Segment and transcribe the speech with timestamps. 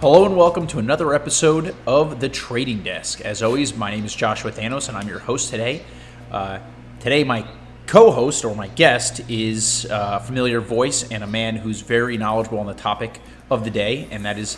[0.00, 3.20] Hello and welcome to another episode of The Trading Desk.
[3.20, 5.82] As always, my name is Joshua Thanos and I'm your host today.
[6.30, 6.60] Uh,
[7.00, 7.46] today, my
[7.86, 12.60] co host or my guest is a familiar voice and a man who's very knowledgeable
[12.60, 14.56] on the topic of the day, and that is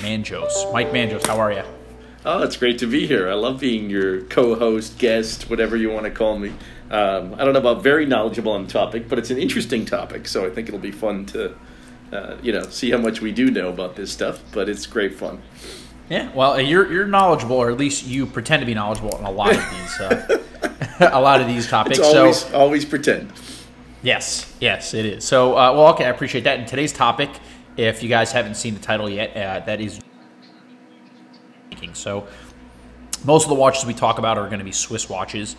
[0.00, 0.72] Manjos.
[0.72, 1.62] Mike Manjos, how are you?
[2.24, 3.30] Oh, it's great to be here.
[3.30, 6.48] I love being your co host, guest, whatever you want to call me.
[6.90, 10.26] Um, I don't know about very knowledgeable on the topic, but it's an interesting topic,
[10.26, 11.54] so I think it'll be fun to
[12.12, 14.42] uh, you know, see how much we do know about this stuff.
[14.52, 15.42] But it's great fun.
[16.08, 19.30] Yeah, well, you're you're knowledgeable, or at least you pretend to be knowledgeable on a
[19.30, 20.38] lot of these uh,
[21.12, 21.98] a lot of these topics.
[21.98, 23.32] It's always so always pretend.
[24.02, 25.24] Yes, yes, it is.
[25.24, 26.58] So, uh, well, okay, I appreciate that.
[26.58, 27.28] And today's topic,
[27.76, 30.00] if you guys haven't seen the title yet, uh, that is
[31.92, 32.26] so
[33.24, 35.56] most of the watches we talk about are going to be Swiss watches.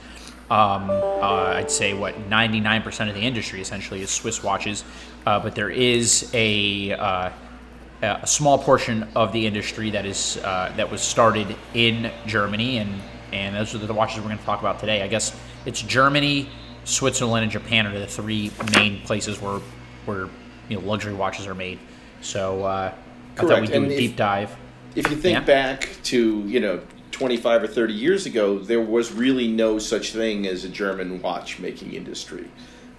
[0.51, 4.83] Um, uh, I'd say what 99% of the industry essentially is Swiss watches,
[5.25, 7.29] uh, but there is a, uh,
[8.01, 12.91] a small portion of the industry that is uh, that was started in Germany, and
[13.31, 15.01] and those are the watches we're going to talk about today.
[15.03, 15.33] I guess
[15.65, 16.49] it's Germany,
[16.83, 19.61] Switzerland, and Japan are the three main places where
[20.05, 20.27] where
[20.67, 21.79] you know luxury watches are made.
[22.19, 22.93] So uh,
[23.37, 24.53] I thought we'd do And a if- deep dive.
[24.95, 25.45] If you think Yeah.
[25.45, 26.81] back to you know
[27.21, 31.93] 25 or 30 years ago, there was really no such thing as a German watchmaking
[31.93, 32.49] industry.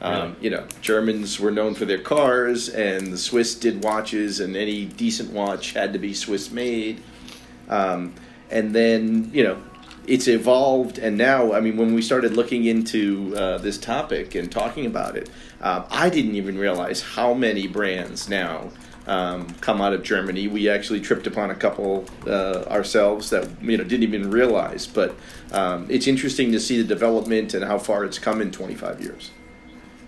[0.01, 0.35] Um, Really?
[0.43, 4.85] You know, Germans were known for their cars, and the Swiss did watches, and any
[4.85, 7.03] decent watch had to be Swiss made.
[7.69, 8.15] Um,
[8.49, 9.61] and then, you know,
[10.07, 14.53] it's evolved, and now, I mean, when we started looking into uh, this topic and
[14.53, 18.71] talking about it, uh, I didn't even realize how many brands now
[19.07, 20.49] um, come out of Germany.
[20.49, 25.15] We actually tripped upon a couple uh, ourselves that you know didn't even realize, but
[25.53, 29.31] um, it's interesting to see the development and how far it's come in 25 years.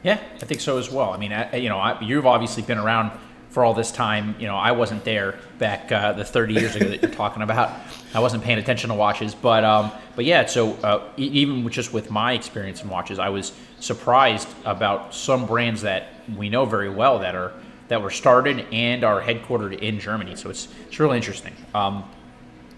[0.02, 1.10] Yeah, I think so as well.
[1.10, 3.10] I mean, I, you know, I, you've obviously been around
[3.48, 4.34] for all this time.
[4.38, 7.72] You know, I wasn't there back uh, the 30 years ago that you're talking about.
[8.12, 10.44] I wasn't paying attention to watches, but um, but yeah.
[10.46, 15.82] So uh, even just with my experience in watches, I was surprised about some brands
[15.82, 17.52] that we know very well that are
[17.94, 20.34] that were started and are headquartered in Germany.
[20.34, 21.52] So it's it's really interesting.
[21.72, 22.02] Um,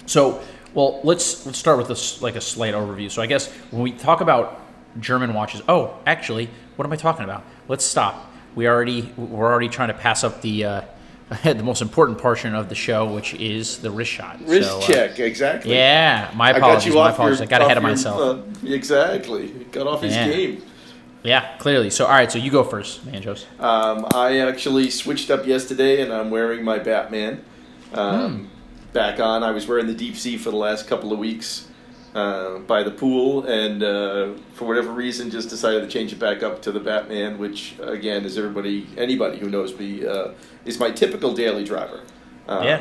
[0.05, 0.43] so,
[0.75, 3.11] well, let's let's start with this like a slight overview.
[3.11, 4.61] So, I guess when we talk about
[5.01, 7.45] German watches, oh, actually, what am I talking about?
[7.67, 8.31] Let's stop.
[8.55, 10.81] We already we're already trying to pass up the uh,
[11.45, 14.39] the most important portion of the show, which is the wrist shot.
[14.45, 15.73] Wrist So, uh, check, exactly.
[15.75, 16.87] yeah, my I got apologies.
[16.89, 17.39] you My off apologies.
[17.41, 18.21] your, I got ahead of your, myself.
[18.21, 20.29] uh, exactly, got off his Yeah.
[20.29, 20.63] game.
[21.27, 21.91] Yeah, clearly.
[21.91, 22.31] So, all right.
[22.31, 23.45] So you go first, Manjos.
[23.61, 27.45] Um, I actually switched up yesterday, and I'm wearing my Batman
[27.93, 28.51] um,
[28.93, 29.43] back on.
[29.43, 31.69] I was wearing the deep sea for the last couple of weeks
[32.15, 36.43] uh, by the pool, and uh, for whatever reason, just decided to change it back
[36.43, 40.29] up to the Batman, which again, is everybody, anybody who knows me, uh,
[40.65, 42.01] is my typical daily driver.
[42.49, 42.81] Um, Yeah.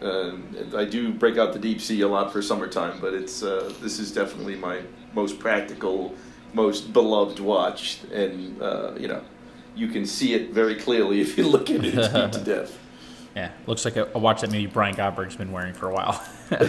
[0.00, 0.32] uh,
[0.76, 3.98] I do break out the deep sea a lot for summertime, but it's uh, this
[3.98, 4.80] is definitely my
[5.12, 6.14] most practical,
[6.54, 9.22] most beloved watch, and uh, you know,
[9.74, 11.94] you can see it very clearly if you look at it.
[11.94, 12.78] It's beat to death.
[13.34, 16.22] Yeah, looks like a, a watch that maybe Brian Godberg's been wearing for a while.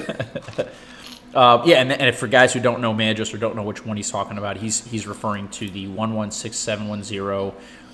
[1.33, 3.97] uh, yeah, and, and for guys who don't know Manjos or don't know which one
[3.97, 7.53] he's talking about, he's he's referring to the one one six seven one zero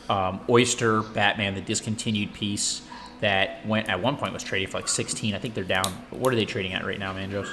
[0.10, 2.82] um, Oyster Batman, the discontinued piece
[3.22, 5.34] that went at one point was trading for like sixteen.
[5.34, 5.92] I think they're down.
[6.12, 7.52] What are they trading at right now, Manjos?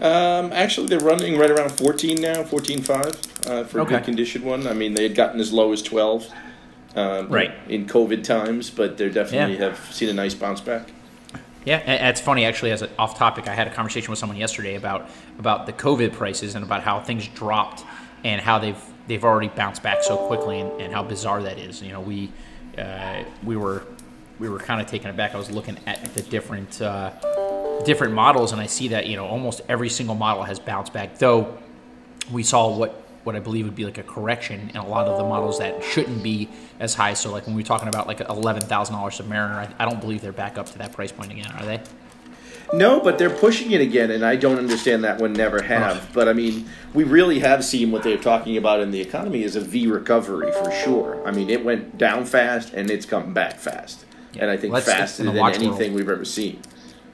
[0.00, 3.96] Um, actually, they're running right around 14 now, 14.5 uh, for a Okay.
[3.96, 4.66] good condition one.
[4.66, 6.28] I mean, they had gotten as low as 12
[6.96, 7.52] um, Right.
[7.68, 9.70] in COVID times, but they definitely Yeah.
[9.70, 10.88] have seen a nice bounce back.
[11.64, 11.78] Yeah,
[12.08, 12.70] it's funny actually.
[12.70, 16.12] As an off topic, I had a conversation with someone yesterday about about the COVID
[16.12, 17.84] prices and about how things dropped
[18.24, 21.82] and how they've they've already bounced back so quickly and, and how bizarre that is.
[21.82, 22.30] You know, we
[22.78, 23.82] uh, we were
[24.38, 25.34] we were kind of taken aback.
[25.34, 27.10] I was looking at the different uh,
[27.84, 31.18] different models, and I see that you know almost every single model has bounced back.
[31.18, 31.58] Though
[32.32, 35.18] we saw what what I believe would be like a correction in a lot of
[35.18, 36.48] the models that shouldn't be
[36.80, 37.14] as high.
[37.14, 40.20] So like when we're talking about like eleven thousand dollars Submariner, I, I don't believe
[40.22, 41.80] they're back up to that price point again, are they?
[42.74, 45.32] No, but they're pushing it again, and I don't understand that one.
[45.32, 46.10] Never have.
[46.12, 49.56] But I mean, we really have seen what they're talking about in the economy is
[49.56, 51.26] a V recovery for sure.
[51.26, 54.04] I mean, it went down fast and it's come back fast,
[54.38, 55.92] and I think Well, faster than anything world.
[55.94, 56.60] we've ever seen.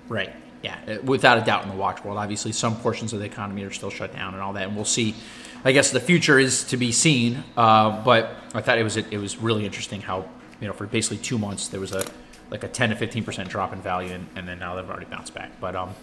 [0.09, 0.33] Right.
[0.65, 2.17] Yeah, without a doubt in the watch world.
[2.17, 4.87] Obviously, some portions of the economy are still shut down and all that, and we'll
[4.87, 5.15] see.
[5.63, 7.45] I guess the future is to be seen.
[7.55, 10.27] Uh, but I thought it was it was really interesting how
[10.63, 12.03] you know for basically two months there was a
[12.51, 15.05] like a ten to fifteen percent drop in value, and, and then now they've already
[15.05, 15.51] bounced back.
[15.61, 15.95] But um,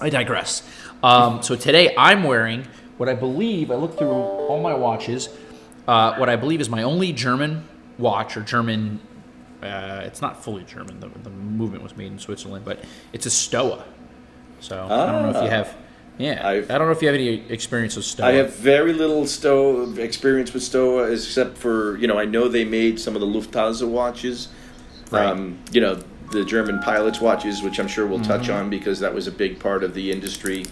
[0.00, 0.68] I digress.
[1.04, 5.28] Um, so today I'm wearing what I believe I looked through all my watches.
[5.86, 8.98] Uh, what I believe is my only German watch or German
[9.64, 11.00] Uh, it's not fully German.
[11.00, 12.80] The, the movement was made in Switzerland, but
[13.12, 13.82] it's a Stowa.
[14.60, 15.46] So I don't know if you Ah.
[15.50, 15.74] have.
[16.16, 18.24] Yeah, I've- I don't know if you have any experience with Stowa.
[18.24, 22.64] I have very little Stowa experience with Stowa, except for you know I know they
[22.64, 24.48] made some of the Lufthansa watches.
[25.10, 25.26] Right.
[25.26, 25.98] Um, you know
[26.32, 28.64] the German pilots' watches, which I'm sure we'll touch Mm-hmm.
[28.66, 30.66] on because that was a big part of the industry.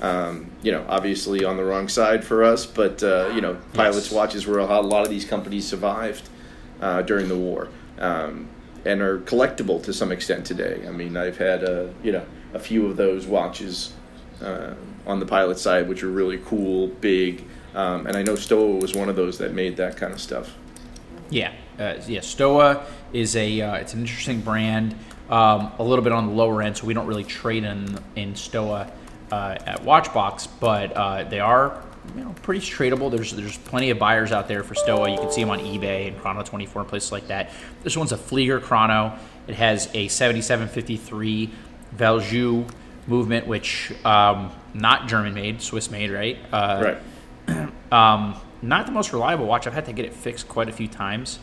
[0.00, 4.06] Um, you know, obviously on the wrong side for us, but uh, you know, pilots'
[4.06, 4.12] Yes.
[4.12, 6.28] watches were a lot of these companies survived
[6.80, 7.68] uh, during the war,
[7.98, 8.48] um,
[8.84, 10.84] and are collectible to some extent today.
[10.86, 12.24] I mean, I've had uh, you know
[12.54, 13.92] a few of those watches
[14.42, 14.74] uh,
[15.06, 17.44] on the pilot side, which are really cool, big,
[17.74, 20.54] um, and I know Stowa was one of those that made that kind of stuff.
[21.30, 22.20] Yeah, uh, yeah.
[22.20, 24.94] Stowa is a uh, it's an interesting brand.
[25.30, 28.34] Um, a little bit on the lower end, so we don't really trade in in
[28.34, 28.90] Stowa
[29.30, 31.82] uh, at Watchbox, but uh, they are
[32.16, 33.10] you know pretty tradable.
[33.10, 35.10] There's there's plenty of buyers out there for Stowa.
[35.10, 37.50] You can see them on eBay and Chrono 24 and places like that.
[37.82, 39.18] This one's a Flieger Chrono.
[39.46, 41.50] It has a 7753
[41.96, 42.68] Valjoux
[43.06, 46.38] movement, which um, not German made, Swiss made, right?
[46.52, 46.96] Uh,
[47.48, 47.68] right.
[47.92, 49.66] um, not the most reliable watch.
[49.66, 51.38] I've had to get it fixed quite a few times.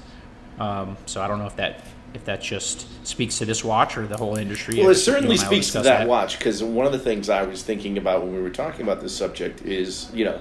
[0.57, 4.07] Um, so I don't know if that if that just speaks to this watch or
[4.07, 4.75] the whole industry.
[4.79, 6.99] Well, it you certainly I will speaks to discuss that, watch because one of the
[6.99, 10.39] things I was thinking about when we were talking about this subject is, you know,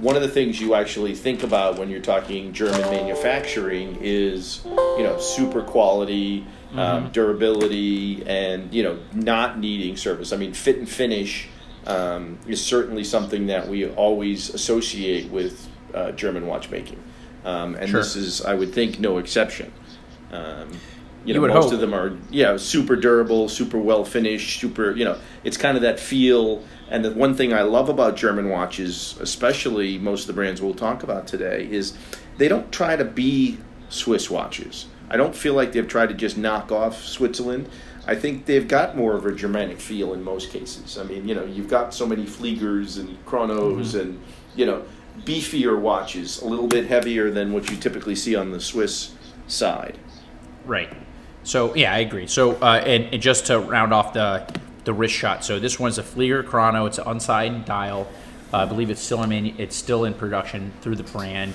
[0.00, 5.02] one of the things you actually think about when you're talking German manufacturing is, you
[5.02, 6.78] know, super quality, Mm-hmm.
[6.80, 10.34] um, durability, and you know, not needing service.
[10.34, 11.48] I mean, fit and finish
[11.86, 17.02] um, is certainly something that we always associate with uh, German watchmaking,
[17.46, 18.00] um, and Sure.
[18.00, 19.72] this is, I would think, no exception.
[20.32, 20.70] Um,
[21.24, 21.72] you You know, most hope.
[21.74, 24.92] of them are yeah, super durable, super well finished, super.
[24.96, 26.64] You know, it's kind of that feel.
[26.90, 30.74] And the one thing I love about German watches, especially most of the brands we'll
[30.74, 31.96] talk about today, is
[32.38, 33.58] they don't try to be
[33.90, 34.86] Swiss watches.
[35.10, 37.68] I don't feel like they've tried to just knock off Switzerland.
[38.06, 40.96] I think they've got more of a Germanic feel in most cases.
[40.96, 44.18] I mean, you know, you've got so many Fliegers and Chronos and
[44.56, 44.84] you know
[45.24, 49.14] beefier watches, a little bit heavier than what you typically see on the Swiss
[49.46, 49.98] side.
[50.68, 50.92] Right.
[51.44, 52.26] So yeah, I agree.
[52.26, 54.46] So uh, and, and just to round off the
[54.84, 55.44] the wrist shot.
[55.44, 56.86] So this one's a Flieger Chrono.
[56.86, 58.06] It's an unsigned dial.
[58.52, 61.54] Uh, I believe it's still in it's still in production through the brand.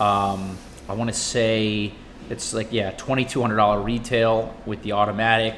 [0.00, 0.56] Um,
[0.88, 1.92] I want to say
[2.30, 5.54] it's like yeah, twenty two hundred dollar retail with the automatic.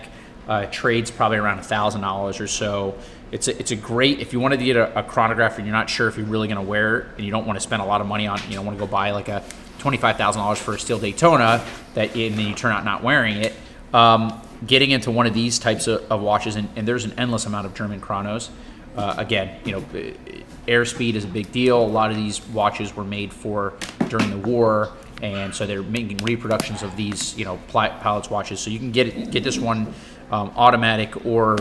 [0.49, 2.97] Uh, trades probably around thousand dollars or so.
[3.33, 5.75] It's a, it's a great if you wanted to get a, a chronograph and you're
[5.75, 7.83] not sure if you're really going to wear it and you don't want to spend
[7.83, 9.43] a lot of money on you know want to go buy like a
[9.87, 13.05] twenty five thousand dollars for a steel Daytona that and then you turn out not
[13.05, 13.53] wearing it.
[13.95, 17.47] Um, getting into one of these types of, of watches and, and there's an endless
[17.47, 18.51] amount of German chronos.
[18.97, 19.81] Uh, again, you know,
[20.67, 21.81] airspeed is a big deal.
[21.81, 23.75] A lot of these watches were made for
[24.09, 24.91] during the war,
[25.23, 28.59] and so they're making reproductions of these, you know, pilots watches.
[28.59, 29.95] So you can get get this one
[30.33, 31.59] um, automatic or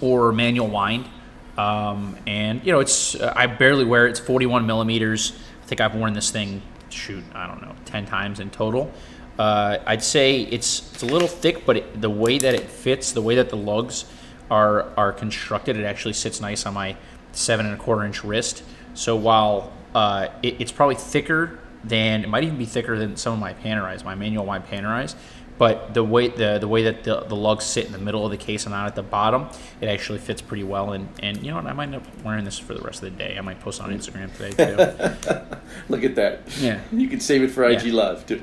[0.00, 1.08] or manual wind.
[1.56, 4.10] Um, and you know, it's uh, I barely wear it.
[4.10, 5.32] It's 41 millimeters.
[5.62, 6.60] I think I've worn this thing,
[6.94, 8.92] shoot, I don't know, 10 times in total.
[9.38, 13.12] Uh, I'd say it's it's a little thick, but it, the way that it fits,
[13.12, 14.04] the way that the lugs
[14.48, 16.96] are are constructed, it actually sits nice on my
[17.32, 18.62] seven and a quarter inch wrist.
[18.94, 23.32] So while uh, it, it's probably thicker than it might even be thicker than some
[23.32, 25.16] of my Panerais, my manual wide Panerais.
[25.56, 28.32] But the way the the way that the, the lugs sit in the middle of
[28.32, 29.48] the case and not at the bottom,
[29.80, 30.92] it actually fits pretty well.
[30.92, 33.12] And, and you know what, I might end up wearing this for the rest of
[33.12, 33.38] the day.
[33.38, 35.56] I might post on Instagram today too.
[35.88, 36.40] Look at that.
[36.58, 36.80] Yeah.
[36.90, 37.92] You can save it for IG Yeah.
[37.92, 38.42] Live too.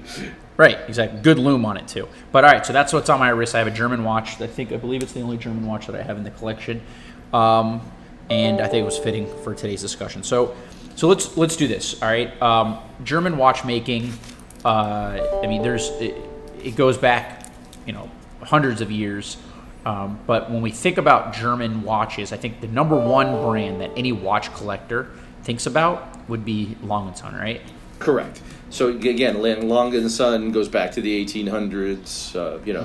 [0.57, 1.19] Right, exactly.
[1.21, 2.07] Good loom on it too.
[2.31, 3.55] But all right, so that's what's on my wrist.
[3.55, 4.39] I have a German watch.
[4.39, 6.81] I think I believe it's the only German watch that I have in the collection,
[7.33, 7.81] um,
[8.29, 10.23] and I think it was fitting for today's discussion.
[10.23, 10.55] So,
[10.95, 12.01] so let's let's do this.
[12.01, 14.13] All right, um, German watchmaking.
[14.63, 16.15] Uh, I mean, there's it,
[16.63, 17.47] it goes back,
[17.85, 18.09] you know,
[18.41, 19.37] hundreds of years.
[19.85, 23.91] Um, but when we think about German watches, I think the number one brand that
[23.95, 25.11] any watch collector
[25.43, 27.61] thinks about would be Long & Son, right?
[27.99, 28.41] Correct.
[28.69, 32.35] So again, Long Son goes back to the 1800s.
[32.35, 32.83] Uh, you know,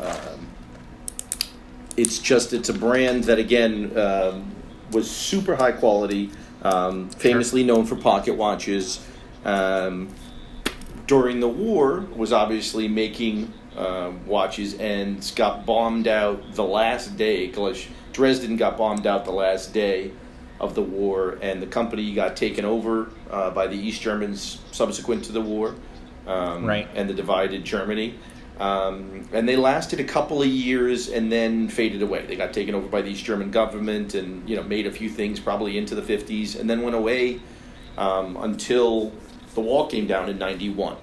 [0.00, 0.46] um,
[1.96, 4.50] it's just it's a brand that again um,
[4.90, 6.30] was super high quality,
[6.62, 9.06] um, famously known for pocket watches.
[9.44, 10.08] Um,
[11.12, 17.52] during the war, was obviously making uh, watches and got bombed out the last day.
[18.14, 20.10] Dresden got bombed out the last day
[20.58, 25.22] of the war, and the company got taken over uh, by the East Germans subsequent
[25.24, 25.74] to the war,
[26.26, 26.88] um, Right.
[26.94, 28.14] And the divided Germany.
[28.58, 32.24] Um, and they lasted a couple of years and then faded away.
[32.24, 35.10] They got taken over by the East German government and you know made a few
[35.10, 37.42] things probably into the 50s and then went away
[37.98, 39.12] um, until
[39.54, 40.96] the wall came down in 91.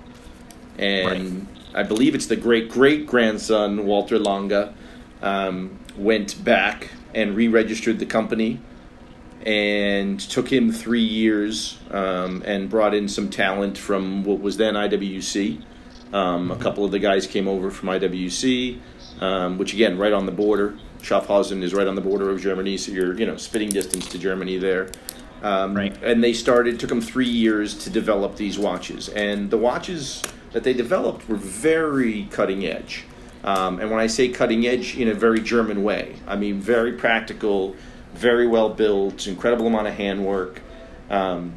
[0.78, 4.74] and I believe it's the great great grandson Walter Lange
[5.22, 8.60] um, went back and re-registered the company,
[9.46, 14.74] and took him three years um, and brought in some talent from what was then
[14.74, 15.64] IWC.
[16.14, 18.80] Um, a couple of the guys came over from IWC,
[19.22, 20.78] um, which again, right on the border.
[21.02, 24.18] Schaffhausen is right on the border of Germany, so you're you know spitting distance to
[24.18, 24.92] Germany there.
[25.42, 25.96] Um, Right.
[26.04, 26.80] And they started.
[26.80, 31.36] Took them three years to develop these watches, and the watches that they developed were
[31.36, 33.06] very cutting edge.
[33.44, 36.94] Um, and when I say cutting edge, in a very German way, I mean very
[36.94, 37.76] practical,
[38.14, 40.62] very well built, incredible amount of handwork,
[41.10, 41.54] um,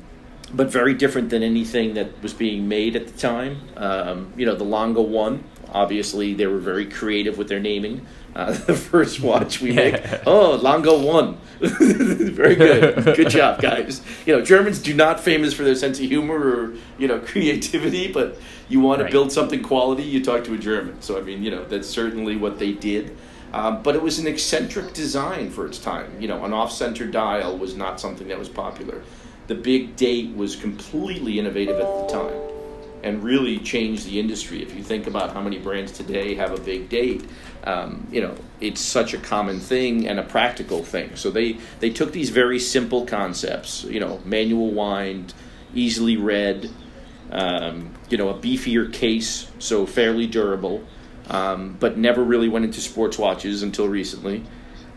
[0.54, 3.62] but very different than anything that was being made at the time.
[3.76, 8.06] Um, you know, the Lange One, obviously, they were very creative with their naming.
[8.34, 14.00] Uh, the first watch we make, oh, Lange One, very good, good job, guys.
[14.26, 18.10] You know, Germans do not famous for their sense of humor or you know creativity,
[18.10, 19.12] but you want to Right.
[19.12, 21.02] build something quality, you talk to a German.
[21.02, 23.16] So I mean, you know, that's certainly what they did.
[23.52, 26.10] Um, but it was an eccentric design for its time.
[26.18, 29.02] You know, an off-center dial was not something that was popular.
[29.46, 32.32] The big date was completely innovative at the time,
[33.02, 34.62] and really change the industry.
[34.62, 37.24] If you think about how many brands today have a big date,
[37.64, 41.16] um, you know, it's such a common thing and a practical thing.
[41.16, 43.84] So they they took these very simple concepts.
[43.84, 45.34] You know, manual wind,
[45.74, 46.70] easily read
[47.32, 50.84] um, you know, a beefier case, so fairly durable,
[51.28, 54.44] um, but never really went into sports watches until recently.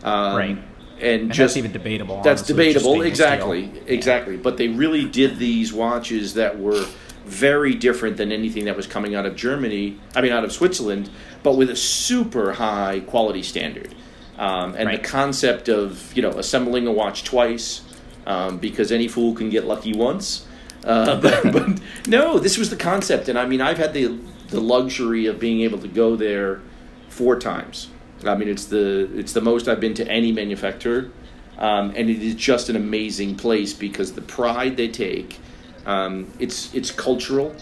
[0.04, 0.58] Um, Right.
[0.98, 2.22] And, And just that's even debatable.
[2.22, 3.82] that's honestly, debatable, exactly, steel.
[3.86, 4.36] exactly.
[4.38, 6.86] But they really did these watches that were
[7.26, 9.98] very different than anything that was coming out of Germany.
[10.14, 11.10] I mean, out of Switzerland,
[11.42, 13.94] but with a super high quality standard.
[14.38, 15.02] Um, and Right.
[15.02, 17.82] the concept of you know assembling a watch twice,
[18.26, 20.46] um, because any fool can get lucky once.
[20.84, 24.18] Uh, but, but no, this was the concept, and I mean, I've had the
[24.48, 26.60] the luxury of being able to go there
[27.08, 27.88] four times.
[28.24, 31.10] I mean, it's the it's the most I've been to any manufacturer,
[31.58, 35.40] um, and it is just an amazing place because the pride they take.
[35.86, 37.54] Um, it's it's cultural.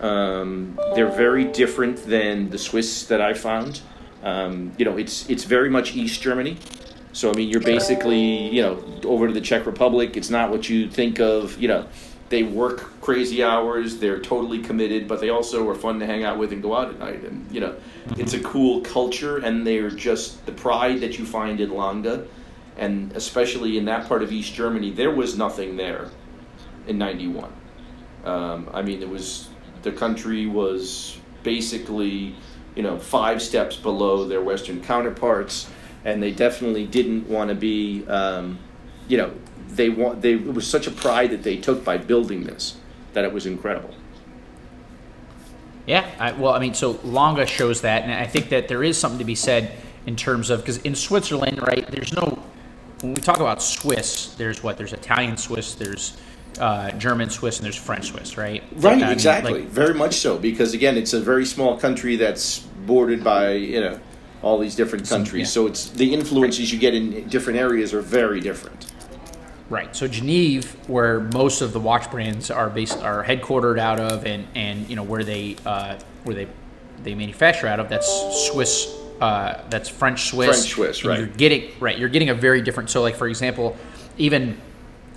[0.00, 3.80] Um, they're very different than the Swiss that I found.
[4.22, 6.58] Um, you know, it's it's very much East Germany.
[7.12, 10.16] So I mean, you're basically you know over to the Czech Republic.
[10.16, 11.60] It's not what you think of.
[11.60, 11.86] You know,
[12.28, 13.98] they work crazy hours.
[13.98, 16.88] They're totally committed, but they also are fun to hang out with and go out
[16.88, 17.22] at night.
[17.24, 17.76] And you know,
[18.16, 22.26] it's a cool culture, and they're just the pride that you find in Lange,
[22.76, 26.10] and especially in that part of East Germany, there was nothing there
[26.88, 27.52] in '91.
[28.24, 29.48] Um, I mean, it was
[29.82, 32.34] the country was basically,
[32.74, 35.68] you know, five steps below their Western counterparts,
[36.04, 38.58] and they definitely didn't want to be, um,
[39.08, 39.32] you know,
[39.68, 42.76] they want they it was such a pride that they took by building this
[43.12, 43.94] that it was incredible.
[45.86, 48.98] Yeah, I, well, I mean, so Lange shows that, and I think that there is
[48.98, 49.72] something to be said
[50.06, 51.86] in terms of because in Switzerland, right?
[51.90, 52.42] There's no
[53.00, 54.76] when we talk about Swiss, there's what?
[54.76, 56.16] There's Italian Swiss, there's
[56.58, 58.62] uh, German Swiss, and there's French Swiss, right?
[58.76, 63.22] Right, exactly, like- very much so because again, it's a very small country that's bordered
[63.22, 64.00] by you know
[64.42, 65.40] all these different countries.
[65.40, 65.46] yeah.
[65.46, 68.92] So it's the influences you get in different areas are very different.
[69.70, 69.94] Right.
[69.94, 74.46] So Geneva, where most of the watch brands are based, are headquartered out of, and
[74.54, 76.48] and you know where they uh, where they
[77.02, 78.08] they manufacture out of, that's
[78.50, 78.94] Swiss.
[79.20, 80.48] Uh, that's French Swiss.
[80.48, 81.18] French Swiss, right.
[81.18, 81.98] You're getting right.
[81.98, 82.88] You're getting a very different.
[82.88, 83.76] So like for example,
[84.16, 84.56] even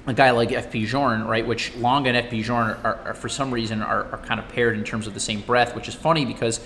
[0.08, 3.52] a guy like FP Journe, right, which Long and FP Journe are, are for some
[3.52, 6.26] reason are, are kind of paired in terms of the same breath, which is funny
[6.26, 6.60] because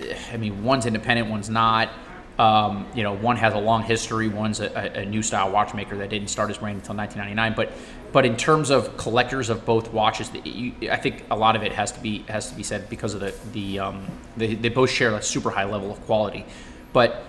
[0.00, 1.90] eh, I mean one's independent, one's not.
[2.38, 4.28] Um, you know, one has a long history.
[4.28, 7.54] One's a, a, new style watchmaker that didn't start his brand until 1999.
[7.56, 7.76] But,
[8.12, 11.90] but in terms of collectors of both watches, I think a lot of it has
[11.92, 14.06] to be has to be said because of the the um,
[14.36, 16.46] they, they both share a super high level of quality.
[16.92, 17.24] But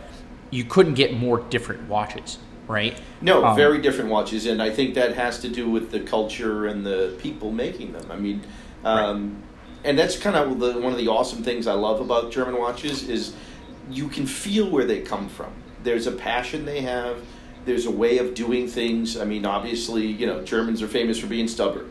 [0.51, 2.37] you couldn't get more different watches,
[2.69, 2.97] right?
[3.19, 6.67] No, Um, very different watches, and I think that has to do with the culture
[6.67, 8.05] and the people making them.
[8.09, 8.41] I mean,
[8.85, 9.41] um,
[9.83, 13.09] and that's kind of the, one of the awesome things I love about German watches
[13.09, 13.33] is
[13.91, 15.51] you can feel where they come from.
[15.83, 17.17] There's a passion they have.
[17.65, 19.17] There's a way of doing things.
[19.17, 21.89] I mean, obviously, you know, Germans are famous for being stubborn,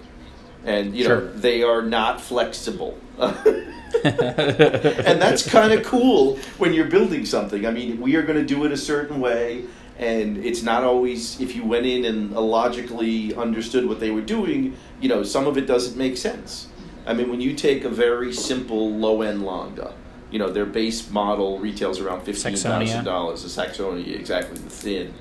[0.65, 1.33] and you know Sure.
[1.33, 2.97] they are not flexible.
[4.05, 7.67] and that's kind of cool when you're building something.
[7.67, 9.65] I mean, we are going to do it a certain way,
[9.99, 14.77] and it's not always if you went in and logically understood what they were doing.
[15.01, 16.69] You know, some of it doesn't make sense.
[17.07, 19.93] I mean, when you take a very simple low end Lange,
[20.31, 23.43] you know, their base model retails around fifteen thousand dollars.
[23.43, 25.15] The Saxonia, exactly the thin,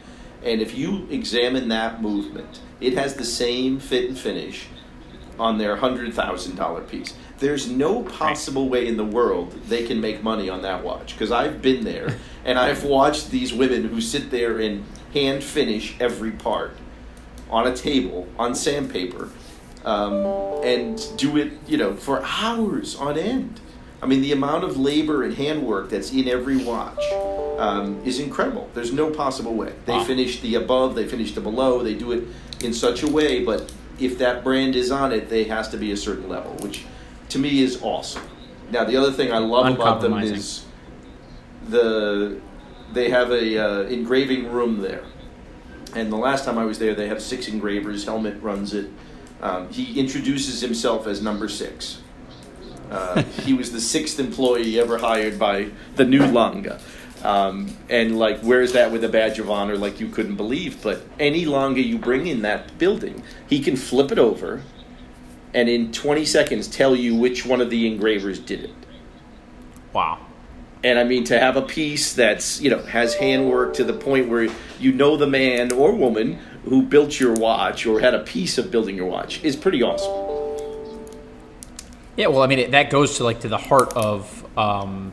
[0.43, 4.67] and if you examine that movement, it has the same fit and finish
[5.39, 7.13] on their hundred thousand dollar piece.
[7.39, 11.31] There's no possible way in the world they can make money on that watch because
[11.31, 16.31] I've been there and I've watched these women who sit there and hand finish every
[16.31, 16.75] part
[17.49, 19.29] on a table on sandpaper
[19.85, 20.25] um,
[20.63, 23.59] and do it, you know, for hours on end.
[24.01, 27.01] I mean, the amount of labor and handwork that's in every watch
[27.57, 28.69] um, is incredible.
[28.73, 29.73] There's no possible way.
[29.85, 30.03] They Wow.
[30.03, 32.25] finish the above, they finish the below, they do it
[32.61, 35.91] in such a way, but if that brand is on it, they has to be
[35.91, 36.85] a certain level, which
[37.29, 38.23] to me is awesome.
[38.71, 40.65] Now, the other thing I love about them is
[41.69, 42.39] the
[42.93, 45.03] they have a uh, engraving room there,
[45.95, 48.05] and the last time I was there, they have six engravers.
[48.05, 48.89] Helmut runs it.
[49.41, 52.01] Um, he introduces himself as number six.
[52.89, 56.71] Uh, he was the sixth employee ever hired by the new Lange.
[57.27, 59.75] Um, and like, where's that with a badge of honor?
[59.75, 60.81] Like you couldn't believe.
[60.81, 64.63] But any Lange you bring in that building, he can flip it over,
[65.53, 68.73] and in 20 seconds tell you which one of the engravers did it.
[69.91, 70.19] Wow.
[70.85, 74.29] And I mean, to have a piece that's, you know, has handwork to the point
[74.29, 74.47] where
[74.79, 78.71] you know the man or woman who built your watch or had a piece of
[78.71, 80.13] building your watch is pretty awesome.
[82.15, 85.11] Yeah, well, I mean, it, that goes to like to the heart of um,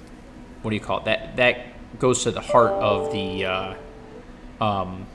[0.63, 1.07] what do you call it?
[1.07, 3.75] That that goes to the heart of the uh,
[4.61, 5.07] um,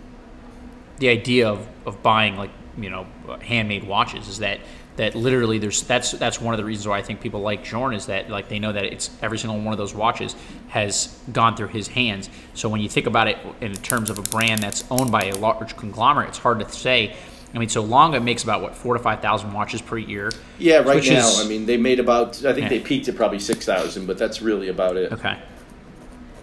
[0.99, 3.05] the idea of, of buying like you know
[3.41, 4.59] handmade watches is that
[4.97, 7.93] that literally there's that's that's one of the reasons why I think people like Journe
[7.93, 10.35] is that like they know that it's every single one of those watches
[10.69, 12.29] has gone through his hands.
[12.53, 15.35] So when you think about it in terms of a brand that's owned by a
[15.37, 17.15] large conglomerate, it's hard to say.
[17.51, 20.31] I mean, so Lange makes about what four to five thousand watches per year.
[20.59, 22.69] Yeah, right now, is- I mean, they made about, I think Yeah.
[22.69, 25.11] they peaked at probably 6,000, but that's really about it.
[25.13, 25.35] Okay.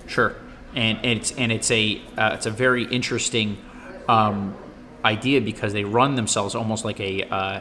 [0.07, 0.35] Sure.
[0.75, 3.59] And it's and it's a uh, it's a very interesting
[4.09, 4.57] um,
[5.05, 7.61] idea because they run themselves almost like a uh,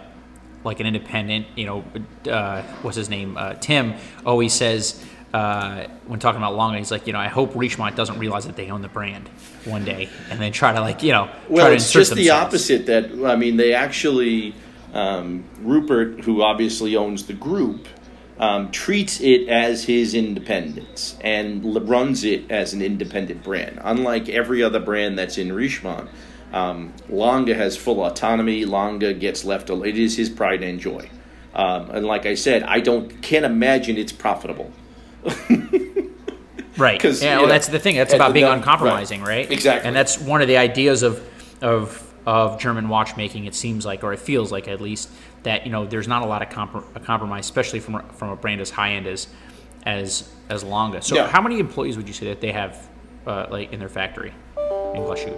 [0.63, 1.47] like an independent.
[1.55, 1.85] You know,
[2.29, 3.37] uh, what's his name?
[3.37, 3.93] Uh, Tim
[4.25, 5.01] always says
[5.35, 8.55] uh, when talking about Lange, he's like, you know, I hope Richemont doesn't realize that
[8.55, 9.29] they own the brand
[9.65, 12.29] one day, and then try to like you know Well, try to it's just the
[12.29, 14.55] opposite that, I mean, they actually,
[14.93, 17.85] um, Rupert, who obviously owns the group,
[18.39, 23.79] um, treats it as his independence and l- runs it as an independent brand.
[23.83, 26.09] Unlike every other brand that's in Richemont,
[26.53, 28.65] um, Lange has full autonomy.
[28.65, 29.69] Lange gets left.
[29.69, 31.09] al- It is his pride and joy.
[31.53, 34.71] Um, and like I said, I don't can't imagine it's profitable.
[36.77, 36.99] Right.
[36.99, 37.95] 'Cause, Yeah, well, know, that's the thing.
[37.95, 39.27] That's about being uncompromising, right.
[39.47, 39.51] right?
[39.51, 39.87] Exactly.
[39.87, 41.21] And that's one of the ideas of
[41.61, 43.45] of of German watchmaking.
[43.45, 45.09] It seems like, or it feels like, at least,
[45.45, 46.49] that you know there's not a lot of
[46.95, 49.27] a compromise, especially from a- from a brand as high end as
[49.85, 51.01] as as Lange.
[51.01, 51.27] So, Yeah.
[51.27, 52.87] how many employees would you say that they have,
[53.25, 54.33] uh, like in their factory
[54.93, 55.37] in Glashütte?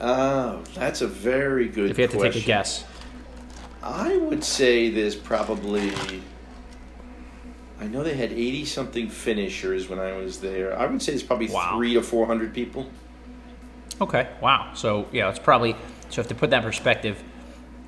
[0.00, 1.90] Oh, that's a very good.
[1.90, 2.84] If you had to take a guess,
[3.82, 5.92] I would say there's probably.
[7.80, 10.78] I know they had eighty something finishers when I was there.
[10.78, 11.74] I would say it's probably Wow.
[11.76, 12.86] three to four hundred people.
[14.00, 14.70] okay, wow.
[14.74, 15.74] So yeah, it's probably
[16.10, 16.20] so.
[16.20, 17.22] If to put that in perspective,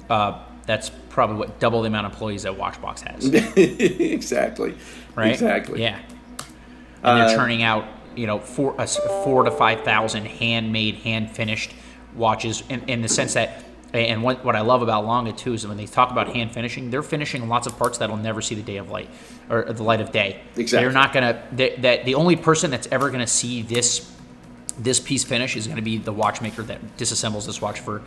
[0.09, 0.38] uh,
[0.70, 3.26] that's probably what double the amount of employees that Watchbox has.
[3.56, 4.76] exactly.
[5.16, 5.33] right?
[5.33, 5.83] Exactly.
[5.83, 5.98] Yeah.
[7.02, 11.30] And they're Uh, churning out, you know, four, uh, four to five thousand handmade, hand
[11.30, 11.72] finished
[12.14, 12.62] watches.
[12.68, 15.76] In, in the sense that, and what what I love about Lange too is when
[15.76, 18.76] they talk about hand finishing, they're finishing lots of parts that'll never see the day
[18.76, 19.09] of light
[19.48, 20.40] or the light of day.
[20.56, 20.85] Exactly.
[20.85, 21.42] They're not gonna.
[21.50, 24.12] They, that the only person that's ever gonna see this
[24.78, 28.02] this piece finish is going to be the watchmaker that disassembles this watch for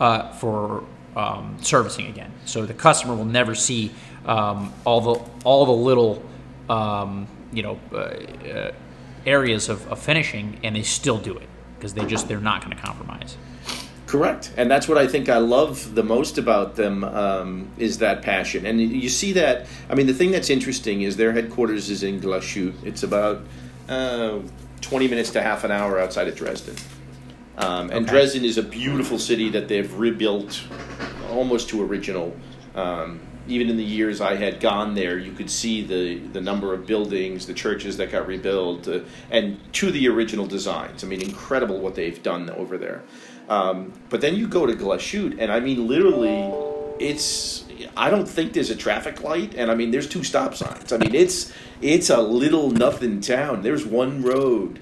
[0.00, 0.84] uh, for
[1.16, 2.32] um, servicing again.
[2.44, 3.92] So the customer will never see
[4.26, 6.22] um, all the all the little
[6.68, 8.72] um, you know uh, uh,
[9.26, 12.76] areas of, of finishing, and they still do it because they just they're not going
[12.76, 13.36] to compromise.
[14.06, 18.22] Correct, and that's what I think I love the most about them um, is that
[18.22, 19.66] passion, and you see that.
[19.90, 22.74] I mean, the thing that's interesting is their headquarters is in Glashütte.
[22.84, 23.42] It's about
[23.86, 24.38] uh,
[24.80, 26.76] twenty minutes to half an hour outside of Dresden,
[27.58, 28.10] um, and Okay.
[28.12, 30.62] Dresden is a beautiful city that they've rebuilt
[31.30, 32.34] almost to original.
[32.74, 36.74] Um, even in the years I had gone there, you could see the, the number
[36.74, 41.02] of buildings, the churches that got rebuilt, uh, and to the original designs.
[41.02, 43.02] I mean, incredible what they've done over there.
[43.48, 46.52] Um, but then you go to Glashütte, and I mean, literally,
[47.00, 47.64] it's.
[47.96, 50.92] I don't think there's a traffic light, and I mean, there's two stop signs.
[50.92, 53.62] I mean, it's it's a little nothing town.
[53.62, 54.80] There's one road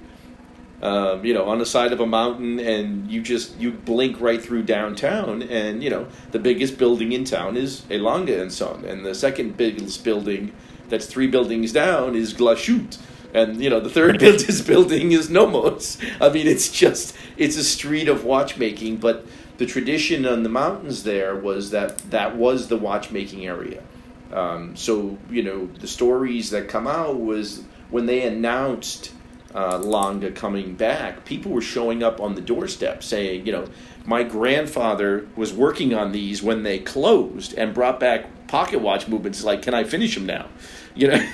[0.83, 4.43] um, you know, on the side of a mountain, and you just you blink right
[4.43, 7.99] through downtown, and you know the biggest building in town is A.
[7.99, 10.53] Lange and Son, and the second biggest building,
[10.89, 12.99] that's three buildings down, is Glashütte,
[13.33, 15.99] and you know the third biggest building is Nomos.
[16.21, 21.05] I mean, it's just it's a street of watchmaking, but the tradition on the mountains
[21.05, 23.83] there was that that was the watchmaking area.
[24.31, 29.13] Um, so you know the stories that come out was when they announced
[29.55, 33.67] uh, Lange coming back, people were showing up on the doorstep saying, you know,
[34.05, 39.43] my grandfather was working on these when they closed and brought back pocket watch movements.
[39.43, 40.47] Like, can I finish them now?
[40.97, 41.31] You know,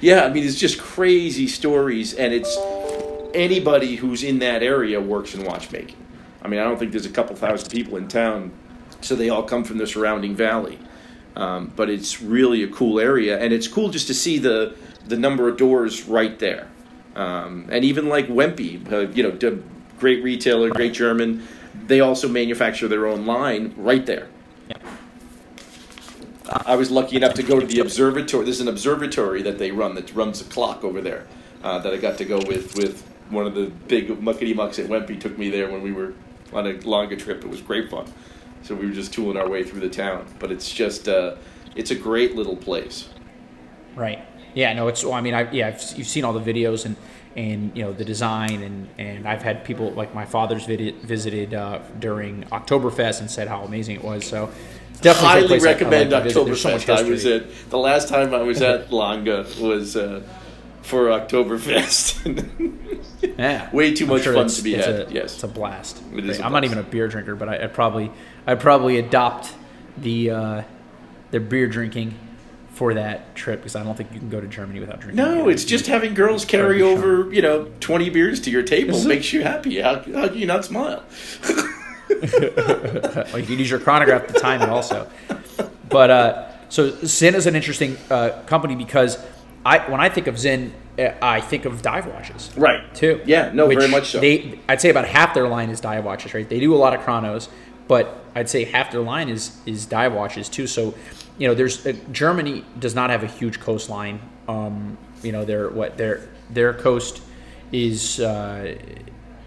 [0.00, 0.24] yeah.
[0.24, 2.56] I mean, it's just crazy stories, and it's
[3.34, 5.98] anybody who's in that area works in watchmaking.
[6.40, 8.52] I mean, I don't think there's a couple thousand people in town,
[9.02, 10.78] so they all come from the surrounding valley.
[11.36, 14.74] Um, but it's really a cool area, and it's cool just to see the
[15.06, 16.68] the number of doors right there.
[17.14, 19.62] Um, and even like Wempe, uh, you know,
[19.98, 21.46] great retailer, great German,
[21.86, 24.28] they also manufacture their own line right there.
[24.68, 24.76] Yeah.
[26.66, 28.44] I was lucky enough to go to the observatory.
[28.44, 31.26] There's an observatory that they run that runs a clock over there
[31.62, 34.86] uh, that I got to go with with one of the big muckety mucks at
[34.88, 35.20] Wempe.
[35.20, 36.14] Took me there when we were
[36.52, 37.44] on a longer trip.
[37.44, 38.12] It was great fun.
[38.62, 40.26] So we were just tooling our way through the town.
[40.40, 41.36] But it's just uh,
[41.76, 43.08] it's a great little place.
[43.94, 44.24] Right.
[44.54, 45.04] Yeah, no, it's.
[45.04, 46.96] Well, I mean, I yeah, I've, you've seen all the videos and
[47.36, 51.54] and you know the design and and I've had people like my father's vid- visited
[51.54, 54.26] uh, during Oktoberfest and said how amazing it was.
[54.26, 54.50] So
[55.00, 56.86] definitely highly recommend like Oktoberfest.
[56.86, 59.26] So I was at the last time I was at Lange
[59.60, 60.22] was uh,
[60.82, 62.18] for Oktoberfest.
[63.38, 64.88] yeah, way too much sure fun to be had.
[64.88, 66.02] A, yes, it's a blast.
[66.12, 66.40] It is.
[66.40, 66.52] I'm blast.
[66.52, 68.10] not even a beer drinker, but I, would probably
[68.46, 69.54] I'd probably adopt
[69.98, 70.62] the uh,
[71.30, 72.14] the beer drinking
[72.80, 75.22] for that trip because I don't think you can go to Germany without drinking.
[75.22, 75.50] No, beer.
[75.50, 79.42] it's just having girls carry over, you know, twenty beers to your table makes you
[79.42, 79.80] happy.
[79.80, 81.04] How, how can you not smile?
[82.08, 85.10] well, you can use your chronograph to time it also.
[85.90, 89.22] But uh, so Sinn is an interesting uh, company because
[89.66, 92.50] I when I think of Sinn, uh, I think of dive watches.
[92.56, 92.94] Right.
[92.94, 93.20] Too.
[93.26, 93.50] Yeah.
[93.52, 93.66] No.
[93.66, 94.20] Very much so.
[94.20, 96.32] They, I'd say about half their line is dive watches.
[96.32, 96.48] Right.
[96.48, 97.50] They do a lot of chronos,
[97.88, 100.66] but I'd say half their line is is dive watches too.
[100.66, 100.94] So
[101.40, 104.20] you know, there's uh, Germany does not have a huge coastline.
[104.46, 107.22] Um, you know, their what their their coast
[107.72, 108.76] is uh,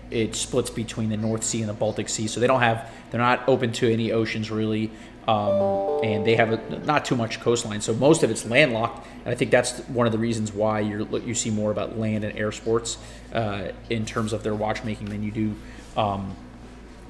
[0.09, 3.21] it splits between the North Sea and the Baltic Sea, so they don't have they're
[3.21, 4.89] not open to any oceans really,
[5.27, 7.79] um, and they have a, not too much coastline.
[7.79, 11.07] So most of it's landlocked, and I think that's one of the reasons why you
[11.23, 12.97] you see more about land and air sports
[13.33, 15.55] uh, in terms of their watchmaking than you do,
[15.95, 16.35] um,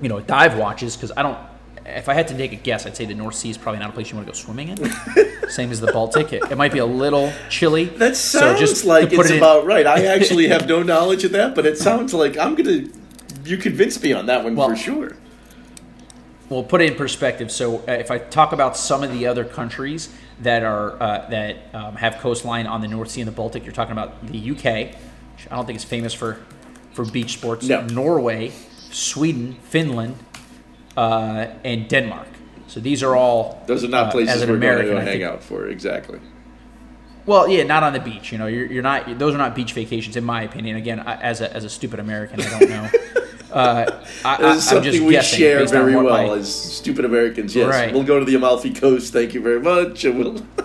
[0.02, 1.38] you know, dive watches because I don't
[1.86, 3.90] if I had to take a guess, I'd say the North Sea is probably not
[3.90, 4.78] a place you want to go swimming in.
[5.50, 6.32] Same as the Baltic.
[6.32, 7.86] It, it, might be a little chilly.
[7.86, 9.86] That sounds so just like it's it about right.
[9.86, 12.88] I actually have no knowledge of that, but it sounds like I'm gonna.
[13.44, 15.18] You convinced me on that one well, for sure.
[16.50, 17.52] We'll put it in perspective.
[17.52, 21.58] So, uh, if I talk about some of the other countries that are uh, that
[21.74, 24.96] um, have coastline on the North Sea and the Baltic, you're talking about the UK.
[25.36, 26.40] Which I don't think is famous for
[26.94, 27.68] for beach sports.
[27.68, 27.82] No.
[27.88, 28.54] Norway,
[28.92, 30.16] Sweden, Finland,
[30.98, 32.28] uh, and Denmark.
[32.68, 35.24] So these are all those are not uh, places we're American, going to go hang
[35.24, 36.20] out for exactly.
[37.26, 38.32] Well, yeah, not on the beach.
[38.32, 39.18] You know, you're, you're not.
[39.18, 40.76] Those are not beach vacations, in my opinion.
[40.76, 42.90] Again, I, as a as a stupid American, I don't know.
[43.54, 47.56] Uh, I, is something we share very well my, as stupid Americans.
[47.56, 47.94] Yes, right.
[47.94, 49.14] we'll go to the Amalfi Coast.
[49.14, 50.34] Thank you very much, and we'll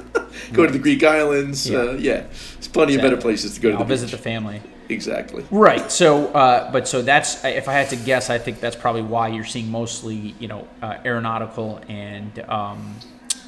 [0.54, 0.66] go right.
[0.68, 1.68] to the Greek islands.
[1.68, 2.20] Yeah, uh, yeah.
[2.20, 2.96] there's plenty exactly.
[2.96, 3.76] of better places to go yeah, to.
[3.76, 4.00] The I'll beach.
[4.00, 4.62] visit the family.
[4.88, 5.44] Exactly.
[5.50, 5.90] Right.
[5.90, 9.28] So, uh, but so that's if I had to guess, I think that's probably why
[9.28, 12.96] you're seeing mostly you know uh, aeronautical and um,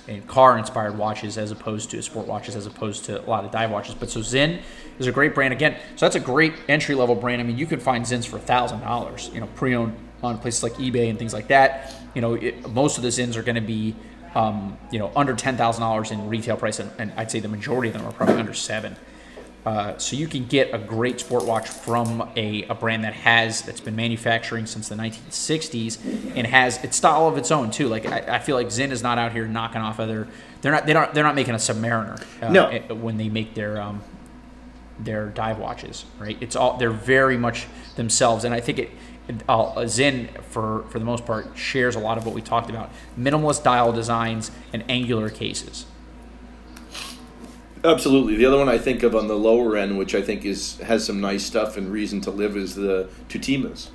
[0.09, 3.51] and car inspired watches as opposed to sport watches as opposed to a lot of
[3.51, 3.95] dive watches.
[3.95, 4.61] But so Sinn
[4.99, 5.77] is a great brand again.
[5.97, 7.41] So that's a great entry level brand.
[7.41, 9.31] I mean, you can find Sinns for thousand dollars.
[9.33, 11.95] You know, pre owned on places like eBay and things like that.
[12.15, 13.95] You know, it, most of the Sinns are going to be
[14.35, 17.49] um, you know under ten thousand dollars in retail price, and, and I'd say the
[17.49, 18.97] majority of them are probably under seven.
[19.65, 23.61] Uh, so you can get a great sport watch from a, a brand that has
[23.63, 27.87] that's been manufacturing since the 1960s and has its style of its own too.
[27.87, 30.29] Like I, I feel like Sinn is not out here knocking off other.
[30.63, 30.87] They're not.
[30.87, 31.15] They're not.
[31.15, 32.25] They're not making a Submariner.
[32.43, 32.79] Uh, no.
[32.95, 34.03] When they make their um,
[34.99, 36.39] their dive watches, right?
[36.41, 36.79] It's all.
[36.79, 38.91] They're very much themselves, and I think it.
[39.49, 42.91] Uh, Sinn, for for the most part, shares a lot of what we talked about:
[43.19, 45.85] minimalist dial designs and angular cases.
[47.85, 48.37] Absolutely.
[48.37, 51.05] The other one I think of on the lower end, which I think is has
[51.05, 53.89] some nice stuff and reason to live, is the Tutimas.